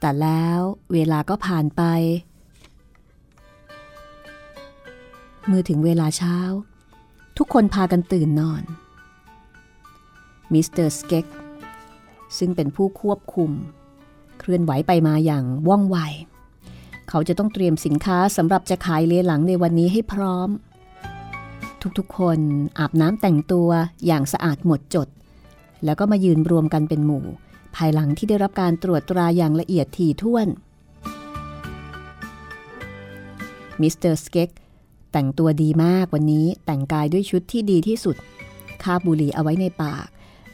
[0.00, 0.60] แต่แล้ว
[0.92, 1.82] เวลาก็ผ่านไป
[5.46, 6.38] เมื่อถึงเวลาเช้า
[7.38, 8.62] ทุกคนพากันตื่นนอน
[10.52, 11.26] มิสเตอร์สเก็ก
[12.38, 13.50] ซึ่งเป็นผู้ควบคุม
[14.38, 15.98] เคลื่อนไหวไปมาอย่างว่องไว
[17.08, 20.48] เขาจะต้องเตรียมสินค้าสำหรับจะขายเลหลังในวันนี้ให้พร้อม
[21.98, 22.38] ทุกๆคน
[22.78, 23.68] อาบน้ำแต่งตัว
[24.06, 25.08] อย่างสะอาดหมดจด
[25.84, 27.24] แล้วก็มายืนรวมกันเป็นหมู่
[27.76, 30.48] ภายหลังที่ได้รับการตรวจตราอย่างละเอียดถี่ถ้วน
[33.80, 34.50] มิสเตอร์สเก็ก
[35.12, 38.16] แต่งตัวดีมากวันนี้แต่งกายด้วยชุดที่ดีที่สุด
[38.82, 40.06] คาบบุหรี่เอาไว้ในปาก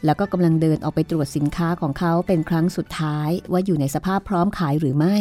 [0.04, 5.16] แล้วก็กำลังเดินออกไปตรวจสินค้าของเขาเป็นครั้งสุดท้ายว่าอยู่ในสภาพพร้อมขายหรือไม่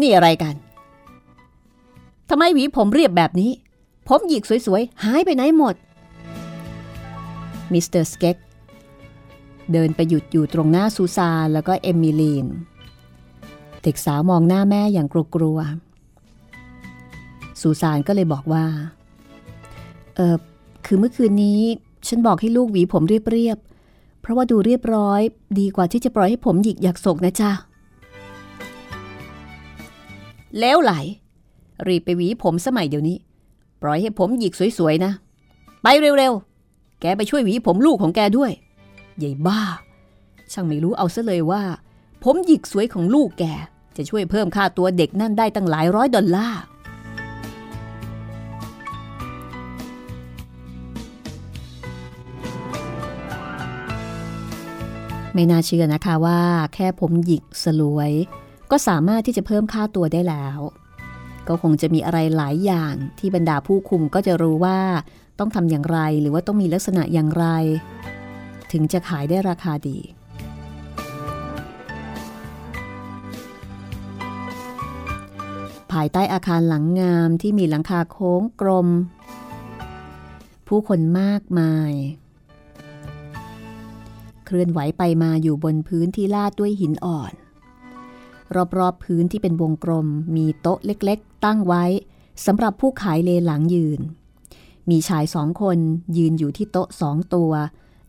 [0.00, 0.54] นี่อะไรกัน
[2.30, 3.50] ทำไมหวีผมเรียบแบบนี้
[4.08, 5.74] ผมหยิกสวยๆ หายไปไหนหมด
[7.72, 8.36] มิสเตอร์สเก็ก
[9.72, 12.46] เดินไปหยุดอยู่ตรงหน้าซูซานแล้วก็เอมิลีน
[13.82, 18.64] เด็กสาวมองหน้าแม่อย่างกลัวๆซูซานก็เลยบอกว่า
[20.16, 20.36] เออ
[20.86, 21.60] คือเมื่อคืนนี้
[22.08, 25.20] ฉันบอกให้ลูกหวีผมเรียบๆ เพราะว่าดูเรียบร้อย
[25.58, 27.50] ดีกว่าที่จะปล่อยให้ผมหยิกอยากศกนะจ๊ะ
[30.60, 30.92] แล้วไหล
[31.86, 33.16] รีบไปหวีผมสมัยเดี๋ยวนี้
[33.82, 35.12] ปล่อยให้ผมหยิกสวยๆนะ
[35.82, 35.86] ไป
[36.18, 38.52] เร็วๆ แกไปช่วยหวีผมลูกของแกด้วย
[39.18, 39.62] ใหญ่บ้า
[40.52, 41.62] ช่างไม่รู้เอาซะเลยว่า
[42.24, 43.44] ผมหยิกสวยของลูกแก
[43.96, 46.62] จะช่วยเพิ่มค่าตัวเด็กนั่นได้ตั้งหลายร้อยดอลลาร์
[55.34, 56.40] ไม่น่าเชื่อนะคะว่า
[56.74, 58.12] แค่ผมหยิกสลวย
[58.70, 60.58] ก็สามารถที่จะเพิ่มค่าตัวได้แล้ว
[61.48, 64.78] ก็คงจะมีอะไรหลายอย่างที่บรรดาผู้คุมก็จะรู้ว่า
[65.38, 67.46] ต้องทำอย่างไรหรือว่าต้องมีลักษณะอย่างไร
[68.72, 69.98] ถึงจะขายได้ราคาดี
[75.92, 78.88] ภายใต้อาคารหลังงามที่มีหลังคาโค้งกลม
[80.68, 81.92] ผู้คนมากมาย
[84.44, 87.32] เคลื่อนไหวไปมาอยู่บนพื้นที่ลาดด้วยหินอ่อน
[88.78, 90.06] รอบๆพื้นที่เป็นวงกลม
[90.36, 91.84] มีโต๊ะเล็กๆ ตั้งไว้
[92.46, 94.00] สำหรับผู้ขายเลหลังยืน
[94.90, 95.78] มีชายสองคน
[96.16, 97.52] ยืนอยู่ที่โต๊ะสองตัว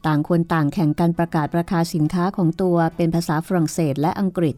[0.06, 4.56] ต่างคนต่างแข่งกันประกาศราคาสินค้าของตัวเป็นภาษาฝรั่งเศสและอังกฤษ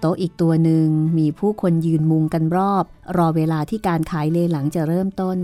[0.00, 0.86] โต๊ะอีกตัวหนึ่ง
[1.18, 2.84] มีผู้คนยืนมุงกันรอบ
[3.16, 5.38] รอเวลาที่การขายเลหลังจะเริ่มต้น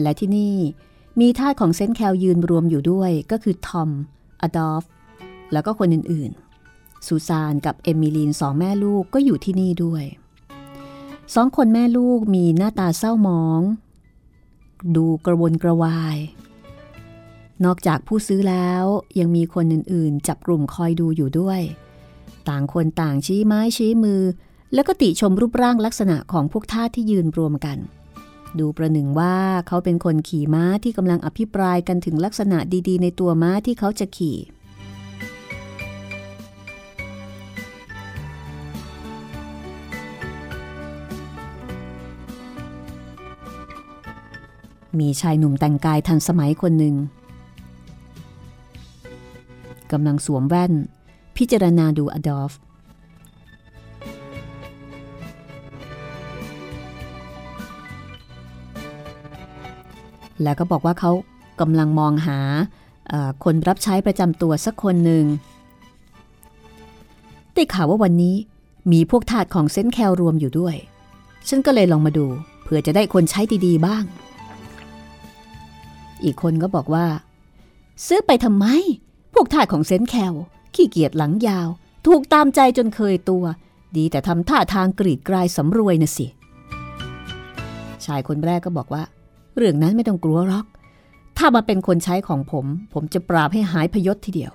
[0.00, 0.56] และที่นี่
[1.20, 3.90] มีทาสของเซนแคลยืนรวมอยู่ด้วยก็คือทอม
[4.40, 4.84] อดอล์ฟ
[5.52, 10.04] แล้วก็คนอื่นๆ ซูซานกับเอมิลีนสองแม่ลูกก็อยู่ที่นี่ด้วย
[11.34, 13.60] สองคนแม่ลูกมีหน้าตาเศร้าหมอง
[14.96, 16.16] ดูกระวนกระวาย
[17.64, 18.84] นอกจากผู้ซื้อแล้ว
[19.18, 21.60] ยังมีคนอื่นๆ จับกลุ่มคอยดูอยู่ด้วย
[22.48, 24.22] ต่างคนต่างชี้ไม้ชี้มือ
[24.74, 27.78] แล้วก็ติชมรูปร่างลักษณะของพวกท่าที่ยืนรวมกัน
[28.58, 29.36] ดูประหนึ่งว่า
[29.66, 34.38] เขาเป็นคนขี่ม้าที่กำลังอภิปรายกันถึงลักษณะดีๆ ในตัวม้าที่เขาจะขี่
[45.00, 46.94] มีชายหนุ่มแต่งกายทันสมัยคนหนึ่ง
[49.92, 50.72] กำลังสวมแว่น
[51.36, 52.52] พิจารณาดูอดอล์ฟ
[60.42, 61.10] แล้วก็บอกว่าเขา
[61.60, 62.38] กำลังมองหา
[63.44, 65.24] คนรับใช้ประจำตัวสักคนหนึ่ง
[67.54, 68.36] ได้ข่าวว่าวันนี้
[68.92, 70.76] มีพวกทาสของเซนแคลรวมอยู่ด้วย
[71.48, 72.26] ฉันก็เลยลองมาดู
[72.62, 74.04] เผื่อจะได้คนใช้ดีๆบ้าง
[76.24, 77.06] อีกคนก็บอกว่า
[78.06, 78.66] ซื้อไปทำไม
[79.38, 80.34] พวกทาสของเซนแคล
[80.74, 81.68] ขี้เกียจหลังยาว
[82.06, 83.44] ถูกตามใจจนเคยตัว
[83.96, 86.26] ดีแต่ทำท่าทางกรีดกรายสำรวยนะสิ
[88.04, 89.02] ชายคนแรกก็บอกว่า
[89.56, 90.66] เรื่องนั้นไม่ต้องกลัวหรอก
[91.38, 94.52] ถ้ามาเป็นคนใช้ของผม ผมจะปราบให้หายพยศทีเดียว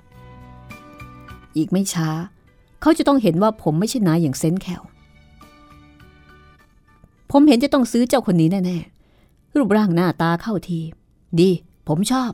[1.57, 2.09] อีกไม่ช้า
[2.81, 4.83] เขาจะต้องเห็นว่าผมไม่ใช่นายอย่างเซนแคล
[7.31, 10.79] ผมเห็นจะต้องซื้อเจ้าคนนี้แน่ๆรูปร่างหน้าตาเข้าที
[11.39, 11.49] ดี
[11.87, 12.31] ผมชอบ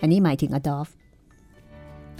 [0.00, 0.88] อันนี้หมายถึงอดอฟ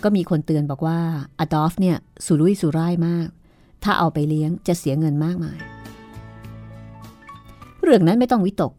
[0.03, 0.99] ก็มีคนเตือนบอกว่า
[1.41, 3.27] อดอฟเนี่ยสุรุ่ยสุร่ายมาก
[3.85, 5.59] ถ้าเอาไปเลี้ยงจะเสียเงินมากมาย
[7.83, 8.73] เรื่องนั้นไม่ต้องวิตก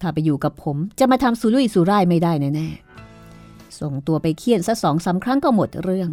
[0.00, 6.10] ถ้าไปอยู่กับผมจะมาทำสุรุ่ยสุร่ายไม่ได้แน่ๆ ส่งตัวไปเคี่ยนสักสองสาครั้งก็หมดเรื่อง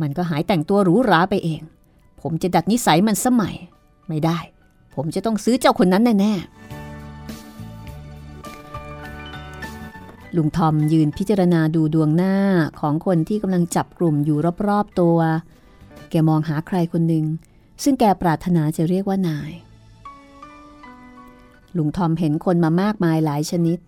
[0.00, 1.62] มันก็หายแต่งตัวหรูหราไปเอง
[2.22, 3.54] ผมจะดัดนิสัยมันสมัย
[4.08, 4.38] ไม่ได้
[4.94, 6.63] ผมจะต้องซื้อเจ้าคนนั้นแน่ๆ
[10.36, 12.36] ลุงทอมยืนพิจารณาดูดวงหน้า
[12.80, 15.18] ของคนที่กำลังจับกลุ่มอยู่รอบๆตัว
[16.10, 17.24] แกมองหาใครคนหนึ่ง
[17.82, 19.52] ซึ่งแกปรารถนาจะเรียกว่านาย
[21.76, 23.78] ลุงทอมเห็นคนมามากมายหลายชนิด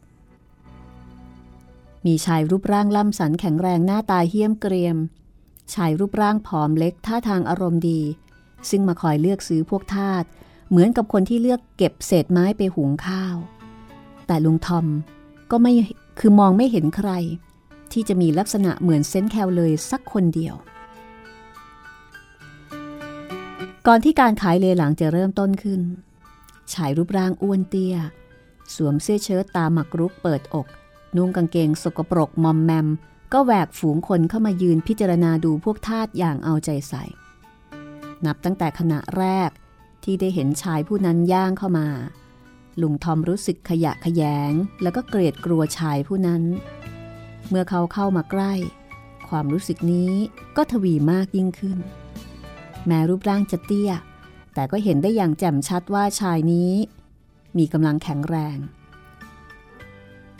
[2.06, 4.96] มีชายรูปร่างล่ำสันแข็งแรงหน้าตาเหี้ยมเกรียม
[5.74, 8.00] ชายรูปร่างผอมเล็กท่าทางอารมณ์ดี
[8.70, 10.24] ซึ่งมาคอยเลือกซื้อพวกทาส
[10.68, 13.36] เหมือนกับคนที่เลือกเก็บเศษไม้ไปหุงข้าว
[14.26, 14.86] แต่ลุงทอม
[15.50, 15.72] ก็ไม่
[16.18, 17.10] คือมองไม่เห็นใคร
[17.92, 20.54] ที่จะมีลักษณะเหมือนเซนต์แคลเลยสักคนเดียว
[23.86, 25.80] ก่อนที่การขายเลหลังจะเริ่มต้นขึ้น
[26.72, 27.96] ชายรูปร่างอ้วนเตี้ย
[28.74, 30.66] สวมเสื้อเชิ้ตตาหมักรุกเปิดอก
[31.16, 32.88] นุ่งกางเกงสกปรกมอมแมม
[33.32, 37.04] ก็แหวกฝูงคนเข้ามายืนพิจารณาดูพวกทาสอย่างเอาใจใส่
[38.26, 39.50] นับตั้งแต่ขณะแรก
[40.04, 41.88] ที่ได้เห็นชายผู้นั้นย่างเข้ามา
[42.82, 44.52] ลุงทอมรู้สึกขยะขยง
[44.82, 46.42] แล้วก็เกลียดกลัวชายผู้นั้น
[47.48, 48.54] เมื่อเขาเข้ามาใกล้
[49.28, 50.12] ความรู้สึกนี้
[50.56, 51.78] ก็ทวีมากยิ่งขึ้น
[52.86, 53.92] แม้รูปร่างจะเตี้ย
[54.54, 56.72] แต่ก็เห็นได้อย่างแจ่มชัดว่าชายนี้
[57.58, 58.56] มีกำลังแข็งแรง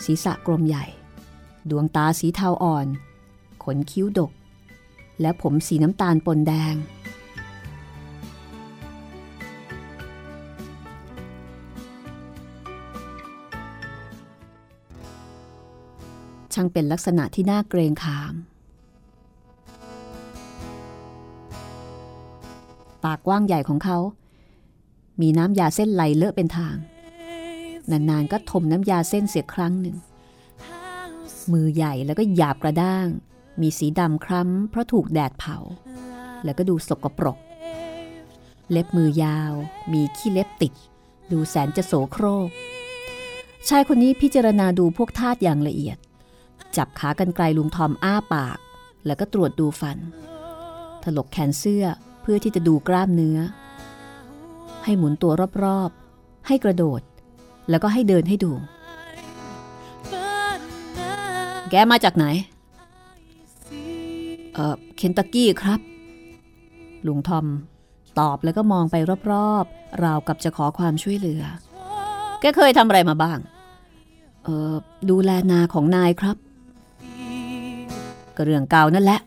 [0.05, 0.84] ศีรษะกลมใหญ่
[1.70, 2.87] ดวงตาสีเทาอ่อน
[3.64, 4.32] ขนคิ้วดก
[5.20, 6.74] และผมสีน้ำตาลปนแดง
[16.57, 18.35] ช่างเป็นลักษณะที่น่าเกรงขาม
[23.05, 23.99] ปากกว้างใหญ่ของเขา
[25.21, 26.77] มีน้ำยาเส้นไหลเลอะเป็นทาง
[27.91, 29.97] นานๆก็ถมน้ำยาเส้นเสียครั้งหนึ่ง
[31.53, 33.07] มือใหญ่แล้วก็หยาบกระด้าง
[33.61, 35.57] มีสีดำคล้ำเพราะถูกแดดเผา
[36.45, 37.39] แล้วก็ดูสกปรก
[38.71, 39.53] เล็บมือยาว
[39.93, 40.73] มีขี้เล็บติด
[41.31, 42.49] ดูแสนจะโสโครก
[43.69, 45.99] ชายคนนี้พิจารณาดูพวกทาสอย่างละเอียด
[46.77, 48.59] จับขากันไกลลุงทอมอ้าปาก
[49.07, 49.99] แล้วก็ตรวจดูฟัน
[51.03, 51.85] ถลกแขนเสื้อ
[52.23, 53.39] เพื่อที่จะดูกล้ามเนื้อ
[54.85, 55.33] ให้หมุนตัว
[55.64, 57.01] รอบๆ ให้กระโดด
[57.71, 58.53] แล้วก็ให้เดินให้ดู
[61.71, 62.27] แกมาจากไหน
[64.55, 65.81] เออเคนตักกี้ครับ
[67.07, 67.47] ลุงทอม
[68.21, 68.97] ตอบแล้วก็มองไป
[69.33, 71.43] รอบๆ ราวกับจะขอความช่วยเหลือ
[72.41, 73.39] แกเคยทำอะไรมาบ้าง
[74.45, 74.73] เออ
[75.11, 76.37] ดูแลนาของนายครับ
[78.37, 79.20] ก็เรื่องเก่านั่นแหละ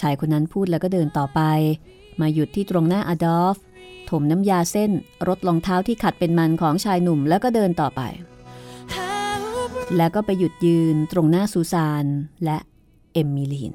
[0.00, 1.40] ชายคนนั้นพูดแล้วก็เดินต่อไป
[2.20, 3.56] มาหยุดที่ตรงหน้าอดอล์ฟ
[4.10, 4.90] ถมน้ำยาเส้น
[5.28, 8.00] รถรองเท้าที่ขัดเป็นมันของชายหนุ่มแล้วก็เดินต่อไป
[9.96, 12.04] แล้วก็ไปหยุดยืนตรงหน้าซูซาน
[12.44, 12.58] และ
[13.12, 13.72] เอมมิลีน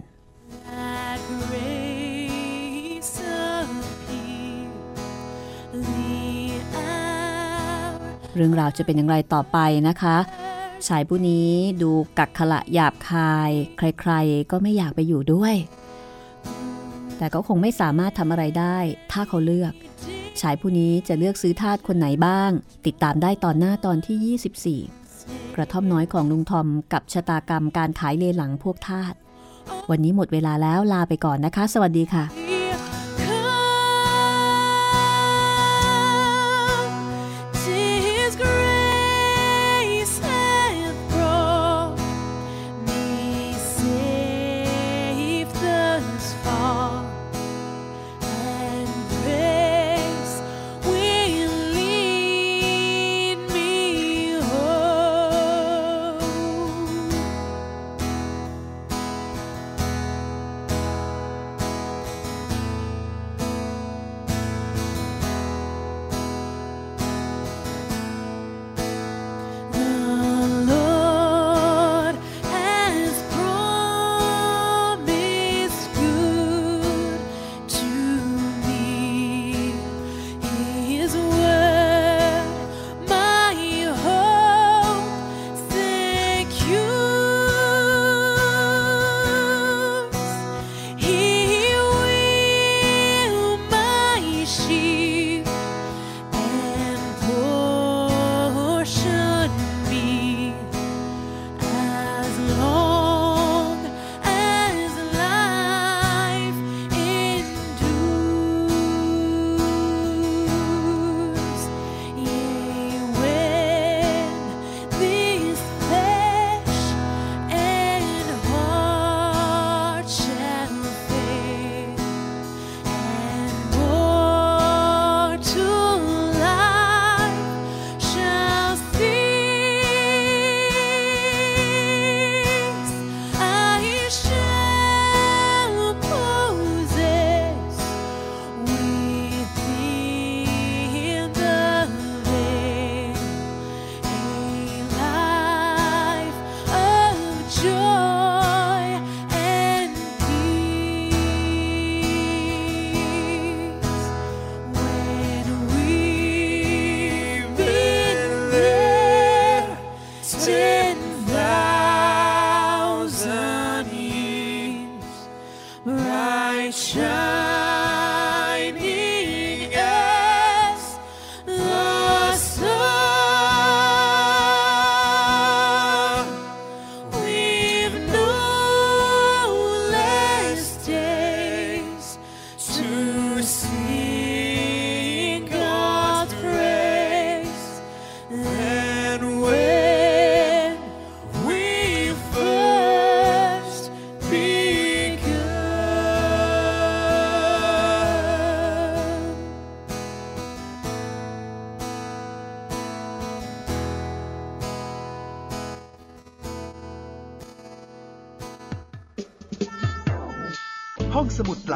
[8.35, 10.17] เรื่องราวจะเป็นอย่างไรต่อไปนะคะ
[10.87, 11.49] ชายผู้นี้
[11.81, 15.55] ดูกักขละหยาบคาย ใครๆก็ไม่อยากไปอยู่ด้วย
[17.17, 18.77] แต่ก็คงไม่สามารถทำอะไรได้
[19.11, 19.73] ถ้าเขาเลือก
[20.41, 22.51] ชายผู้นี้จะเลือกซื้อทาสคนไหนบ้าง
[22.85, 29.13] ติดตามได้ตอนหน้าตอนที่ 24 กระท่อมน้อยของลุงทอมกับชะตากรรมการขายเลหลังพวกทาส
[29.89, 32.48] วันนี้หมดเวลาแล้วลาไปก่อนนะคะ สวัสดีค่ะ